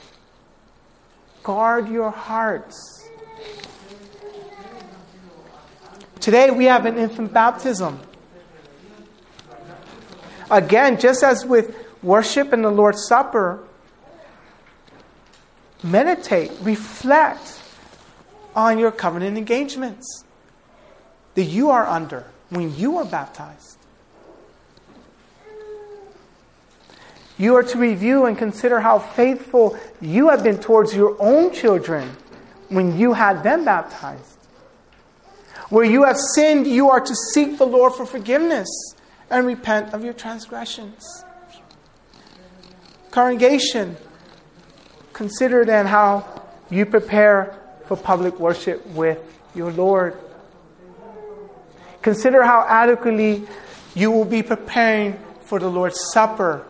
Guard 1.45 1.89
your 1.89 2.11
hearts. 2.11 3.09
Today 6.19 6.51
we 6.51 6.65
have 6.65 6.85
an 6.87 6.99
infant 6.99 7.33
baptism. 7.33 8.01
Again, 10.51 10.99
just 10.99 11.23
as 11.23 11.47
with 11.47 11.82
worship 12.03 12.53
and 12.53 12.65
the 12.65 12.71
Lord's 12.71 13.07
Supper, 13.07 13.63
meditate, 15.83 16.53
reflect 16.63 17.61
on 18.55 18.79
your 18.79 18.91
covenant 18.91 19.39
engagements 19.39 20.25
that 21.35 21.45
you 21.45 21.71
are 21.71 21.87
under 21.87 22.27
when 22.51 22.77
you 22.77 22.99
are 22.99 23.05
baptized. 23.05 23.79
You 27.39 27.57
are 27.57 27.63
to 27.63 27.79
review 27.79 28.27
and 28.27 28.37
consider 28.37 28.81
how 28.81 28.99
faithful 28.99 29.79
you 30.01 30.29
have 30.29 30.45
been 30.45 30.59
towards 30.59 30.95
your 30.95 31.17
own 31.19 31.53
children 31.53 32.17
when 32.69 32.99
you 32.99 33.15
had 33.15 33.43
them 33.43 33.65
baptized. 33.65 34.39
Where 35.71 35.85
you 35.85 36.05
have 36.05 36.19
sinned, 36.35 36.67
you 36.67 36.91
are 36.91 37.01
to 37.01 37.15
seek 37.33 37.57
the 37.57 37.67
Lord 37.67 37.95
for 37.95 38.05
forgiveness 38.05 38.69
and 39.31 39.47
repent 39.47 39.95
of 39.95 40.05
your 40.05 40.13
transgressions. 40.13 41.25
Congregation, 43.13 43.95
consider 45.13 45.67
then 45.67 45.85
how 45.85 46.43
you 46.71 46.87
prepare 46.87 47.55
for 47.85 47.95
public 47.95 48.41
worship 48.41 48.87
with 48.87 49.19
your 49.55 49.71
Lord. 49.71 50.17
Consider 52.01 52.43
how 52.43 52.65
adequately 52.67 53.47
you 53.95 54.11
will 54.11 54.25
be 54.25 54.43
preparing 54.43 55.19
for 55.43 55.59
the 55.59 55.69
Lord's 55.69 56.01
Supper 56.13 56.67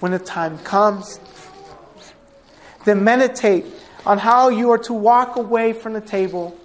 when 0.00 0.10
the 0.10 0.18
time 0.18 0.58
comes. 0.58 1.20
Then 2.84 3.04
meditate 3.04 3.64
on 4.04 4.18
how 4.18 4.48
you 4.48 4.72
are 4.72 4.78
to 4.78 4.92
walk 4.92 5.36
away 5.36 5.72
from 5.72 5.92
the 5.92 6.00
table. 6.00 6.58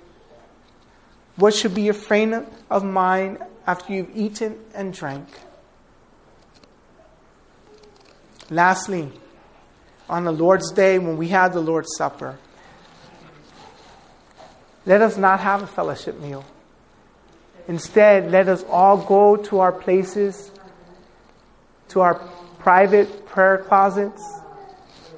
What 1.36 1.54
should 1.54 1.76
be 1.76 1.84
your 1.84 1.94
frame 1.94 2.48
of 2.72 2.84
mind 2.84 3.38
after 3.68 3.94
you've 3.94 4.18
eaten 4.18 4.58
and 4.74 4.92
drank? 4.92 5.28
Lastly, 8.52 9.12
on 10.08 10.26
the 10.26 10.32
Lord's 10.32 10.72
Day, 10.72 11.00
when 11.00 11.18
we 11.18 11.30
have 11.30 11.54
the 11.54 11.62
Lord's 11.62 11.90
Supper, 11.98 12.38
let 14.86 15.02
us 15.02 15.18
not 15.18 15.40
have 15.40 15.64
a 15.64 15.68
fellowship 15.68 16.20
meal. 16.20 16.46
Instead, 17.68 18.30
let 18.30 18.48
us 18.48 18.64
all 18.70 18.98
go 18.98 19.36
to 19.38 19.60
our 19.60 19.72
places, 19.72 20.52
to 21.90 22.02
our 22.02 22.16
private 22.60 23.26
prayer 23.26 23.58
closets 23.58 24.22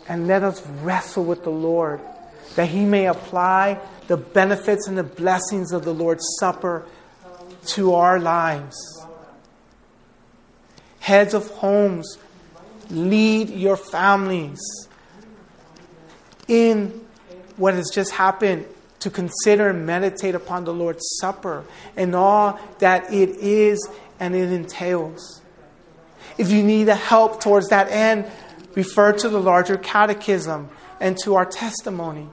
and 0.07 0.27
let 0.27 0.43
us 0.43 0.65
wrestle 0.81 1.25
with 1.25 1.43
the 1.43 1.49
Lord 1.49 1.99
that 2.55 2.67
He 2.69 2.85
may 2.85 3.07
apply 3.07 3.79
the 4.07 4.17
benefits 4.17 4.87
and 4.87 4.97
the 4.97 5.03
blessings 5.03 5.71
of 5.71 5.85
the 5.85 5.93
Lord's 5.93 6.25
Supper 6.39 6.85
to 7.67 7.93
our 7.93 8.19
lives. 8.19 8.75
Heads 10.99 11.33
of 11.33 11.49
homes, 11.49 12.17
lead 12.89 13.49
your 13.49 13.77
families 13.77 14.59
in 16.47 17.01
what 17.57 17.73
has 17.73 17.89
just 17.93 18.11
happened 18.11 18.65
to 18.99 19.09
consider 19.09 19.69
and 19.69 19.85
meditate 19.85 20.35
upon 20.35 20.63
the 20.63 20.73
Lord's 20.73 21.05
Supper 21.19 21.65
and 21.97 22.15
all 22.15 22.59
that 22.79 23.13
it 23.13 23.29
is 23.29 23.89
and 24.19 24.35
it 24.35 24.51
entails. 24.51 25.41
If 26.37 26.49
you 26.49 26.63
need 26.63 26.87
help 26.87 27.41
towards 27.41 27.69
that 27.69 27.89
end, 27.91 28.25
refer 28.75 29.11
to 29.13 29.29
the 29.29 29.39
larger 29.39 29.77
catechism 29.77 30.69
and 30.99 31.17
to 31.19 31.35
our 31.35 31.45
testimony. 31.45 32.27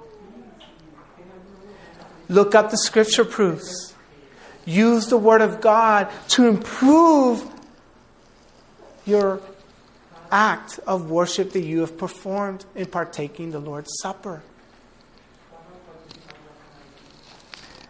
Look 2.28 2.54
up 2.54 2.70
the 2.70 2.78
scripture 2.78 3.24
proofs. 3.24 3.94
Use 4.64 5.06
the 5.06 5.18
Word 5.18 5.40
of 5.40 5.60
God 5.60 6.08
to 6.28 6.46
improve 6.46 7.44
your 9.04 9.40
act 10.30 10.78
of 10.86 11.10
worship 11.10 11.52
that 11.52 11.62
you 11.62 11.80
have 11.80 11.96
performed 11.96 12.64
in 12.74 12.86
partaking 12.86 13.50
the 13.50 13.58
Lord's 13.58 13.90
Supper. 14.00 14.42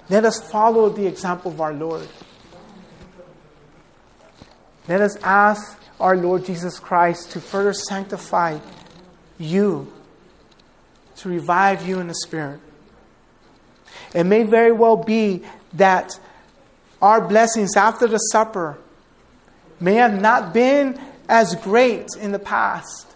Let 0.08 0.24
us 0.24 0.50
follow 0.50 0.88
the 0.88 1.06
example 1.06 1.52
of 1.52 1.60
our 1.60 1.72
Lord. 1.72 2.08
Let 4.88 5.00
us 5.00 5.16
ask 5.22 5.80
our 6.00 6.16
Lord 6.16 6.44
Jesus 6.44 6.80
Christ 6.80 7.30
to 7.32 7.40
further 7.40 7.72
sanctify 7.72 8.58
you, 9.38 9.92
to 11.16 11.28
revive 11.28 11.86
you 11.86 12.00
in 12.00 12.08
the 12.08 12.14
Spirit. 12.14 12.60
It 14.14 14.24
may 14.24 14.42
very 14.42 14.72
well 14.72 14.96
be 14.96 15.44
that 15.74 16.18
our 17.00 17.20
blessings 17.20 17.76
after 17.76 18.06
the 18.06 18.18
supper 18.18 18.78
may 19.78 19.94
have 19.94 20.20
not 20.20 20.52
been 20.52 21.00
as 21.30 21.54
great 21.54 22.08
in 22.20 22.32
the 22.32 22.38
past 22.40 23.06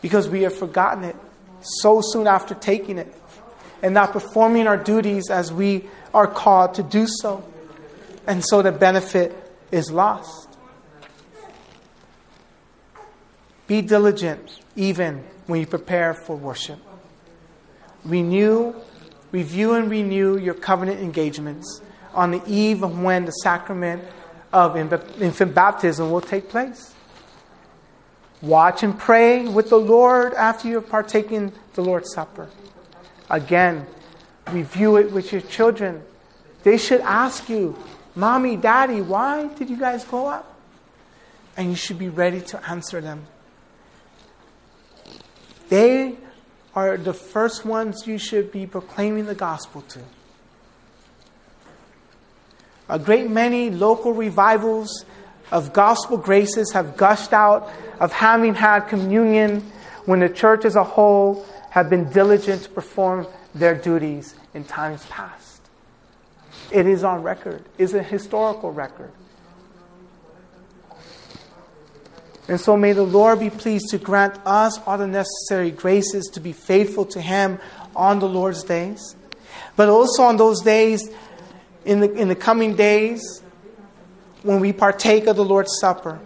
because 0.00 0.28
we 0.28 0.42
have 0.42 0.54
forgotten 0.54 1.02
it 1.02 1.16
so 1.60 2.00
soon 2.00 2.28
after 2.28 2.54
taking 2.54 2.98
it 2.98 3.12
and 3.82 3.92
not 3.92 4.12
performing 4.12 4.68
our 4.68 4.76
duties 4.76 5.28
as 5.28 5.52
we 5.52 5.84
are 6.14 6.28
called 6.28 6.74
to 6.74 6.84
do 6.84 7.06
so. 7.08 7.44
And 8.28 8.44
so 8.44 8.62
the 8.62 8.70
benefit 8.70 9.34
is 9.72 9.90
lost. 9.90 10.48
Be 13.66 13.82
diligent 13.82 14.60
even 14.76 15.24
when 15.46 15.58
you 15.58 15.66
prepare 15.66 16.14
for 16.14 16.36
worship. 16.36 16.78
Renew, 18.04 18.72
review, 19.32 19.74
and 19.74 19.90
renew 19.90 20.38
your 20.38 20.54
covenant 20.54 21.00
engagements 21.00 21.80
on 22.14 22.30
the 22.30 22.42
eve 22.46 22.84
of 22.84 23.00
when 23.00 23.24
the 23.24 23.32
sacrament 23.32 24.04
of 24.56 24.74
infant 25.20 25.54
baptism 25.54 26.10
will 26.10 26.22
take 26.22 26.48
place. 26.48 26.94
Watch 28.40 28.82
and 28.82 28.98
pray 28.98 29.46
with 29.46 29.68
the 29.68 29.78
Lord 29.78 30.32
after 30.32 30.66
you 30.66 30.76
have 30.76 30.88
partaken 30.88 31.52
the 31.74 31.82
Lord's 31.82 32.12
Supper. 32.14 32.48
Again, 33.28 33.86
review 34.50 34.96
it 34.96 35.12
with 35.12 35.30
your 35.30 35.42
children. 35.42 36.02
They 36.62 36.78
should 36.78 37.02
ask 37.02 37.50
you, 37.50 37.76
Mommy, 38.14 38.56
Daddy, 38.56 39.02
why 39.02 39.48
did 39.48 39.68
you 39.68 39.76
guys 39.76 40.04
go 40.04 40.26
up? 40.26 40.58
And 41.56 41.68
you 41.68 41.76
should 41.76 41.98
be 41.98 42.08
ready 42.08 42.40
to 42.40 42.70
answer 42.70 43.02
them. 43.02 43.26
They 45.68 46.16
are 46.74 46.96
the 46.96 47.12
first 47.12 47.66
ones 47.66 48.06
you 48.06 48.16
should 48.16 48.50
be 48.52 48.66
proclaiming 48.66 49.26
the 49.26 49.34
gospel 49.34 49.82
to. 49.82 50.00
A 52.88 52.98
great 52.98 53.28
many 53.28 53.70
local 53.70 54.12
revivals 54.12 55.04
of 55.50 55.72
gospel 55.72 56.16
graces 56.16 56.72
have 56.72 56.96
gushed 56.96 57.32
out 57.32 57.72
of 58.00 58.12
having 58.12 58.54
had 58.54 58.80
communion 58.88 59.60
when 60.04 60.20
the 60.20 60.28
church 60.28 60.64
as 60.64 60.76
a 60.76 60.84
whole 60.84 61.44
have 61.70 61.90
been 61.90 62.10
diligent 62.10 62.62
to 62.62 62.68
perform 62.70 63.26
their 63.54 63.74
duties 63.74 64.34
in 64.54 64.64
times 64.64 65.04
past. 65.06 65.60
It 66.70 66.86
is 66.86 67.04
on 67.04 67.22
record, 67.22 67.64
it 67.78 67.82
is 67.82 67.94
a 67.94 68.02
historical 68.02 68.72
record. 68.72 69.12
And 72.48 72.60
so 72.60 72.76
may 72.76 72.92
the 72.92 73.02
Lord 73.02 73.40
be 73.40 73.50
pleased 73.50 73.90
to 73.90 73.98
grant 73.98 74.38
us 74.46 74.78
all 74.86 74.98
the 74.98 75.06
necessary 75.06 75.72
graces 75.72 76.28
to 76.34 76.40
be 76.40 76.52
faithful 76.52 77.04
to 77.06 77.20
Him 77.20 77.58
on 77.94 78.20
the 78.20 78.28
Lord's 78.28 78.62
days, 78.62 79.16
but 79.74 79.88
also 79.88 80.22
on 80.22 80.36
those 80.36 80.62
days, 80.62 81.10
in 81.86 82.00
the, 82.00 82.12
in 82.12 82.28
the 82.28 82.34
coming 82.34 82.74
days, 82.74 83.42
when 84.42 84.60
we 84.60 84.72
partake 84.72 85.26
of 85.26 85.36
the 85.36 85.44
Lord's 85.44 85.78
Supper, 85.80 86.20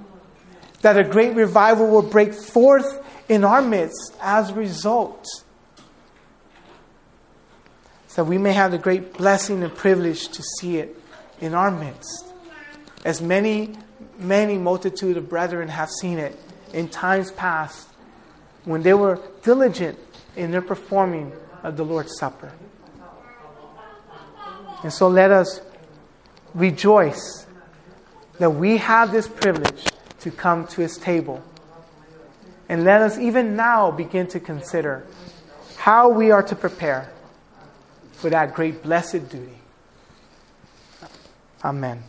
that 0.81 0.99
a 0.99 1.05
great 1.05 1.35
revival 1.37 1.87
will 1.87 2.03
break 2.03 2.33
forth 2.33 3.05
in 3.29 3.45
our 3.45 3.63
midst 3.63 4.15
as 4.21 4.51
a 4.51 4.55
result. 4.55 5.27
So 8.09 8.25
we 8.25 8.39
may 8.39 8.53
have 8.53 8.73
the 8.73 8.79
great 8.79 9.13
blessing 9.13 9.63
and 9.63 9.75
privilege 9.75 10.29
to 10.29 10.43
see 10.59 10.79
it 10.79 10.99
in 11.41 11.55
our 11.55 11.71
midst. 11.71 12.27
As 13.05 13.21
many, 13.21 13.77
many 14.19 14.59
multitude 14.59 15.17
of 15.17 15.29
brethren 15.29 15.69
have 15.69 15.91
seen 15.91 16.19
it 16.19 16.39
in 16.73 16.89
times 16.89 17.31
past 17.33 17.89
when 18.65 18.83
they 18.83 18.95
were 18.95 19.21
diligent 19.43 19.99
in 20.37 20.51
their 20.51 20.63
performing 20.63 21.33
of 21.63 21.77
the 21.77 21.85
Lord's 21.85 22.17
Supper. 22.19 22.51
And 24.83 24.93
so 24.93 25.09
let 25.09 25.31
us 25.31 25.61
rejoice 26.55 27.47
that 28.39 28.51
we 28.51 28.79
have 28.79 29.13
this 29.13 29.29
privilege 29.29 29.87
to 30.21 30.31
come 30.31 30.67
to 30.69 30.81
his 30.81 30.97
table. 30.97 31.43
And 32.69 32.85
let 32.85 33.03
us 33.03 33.19
even 33.19 33.57
now 33.57 33.91
begin 33.91 34.27
to 34.29 34.41
consider 34.41 35.07
how 35.77 36.09
we 36.09 36.31
are 36.31 36.43
to 36.43 36.55
prepare 36.55 37.11
for 38.13 38.31
that 38.31 38.55
great 38.55 38.83
blessed 38.83 39.29
duty. 39.29 39.59
Amen. 41.65 42.03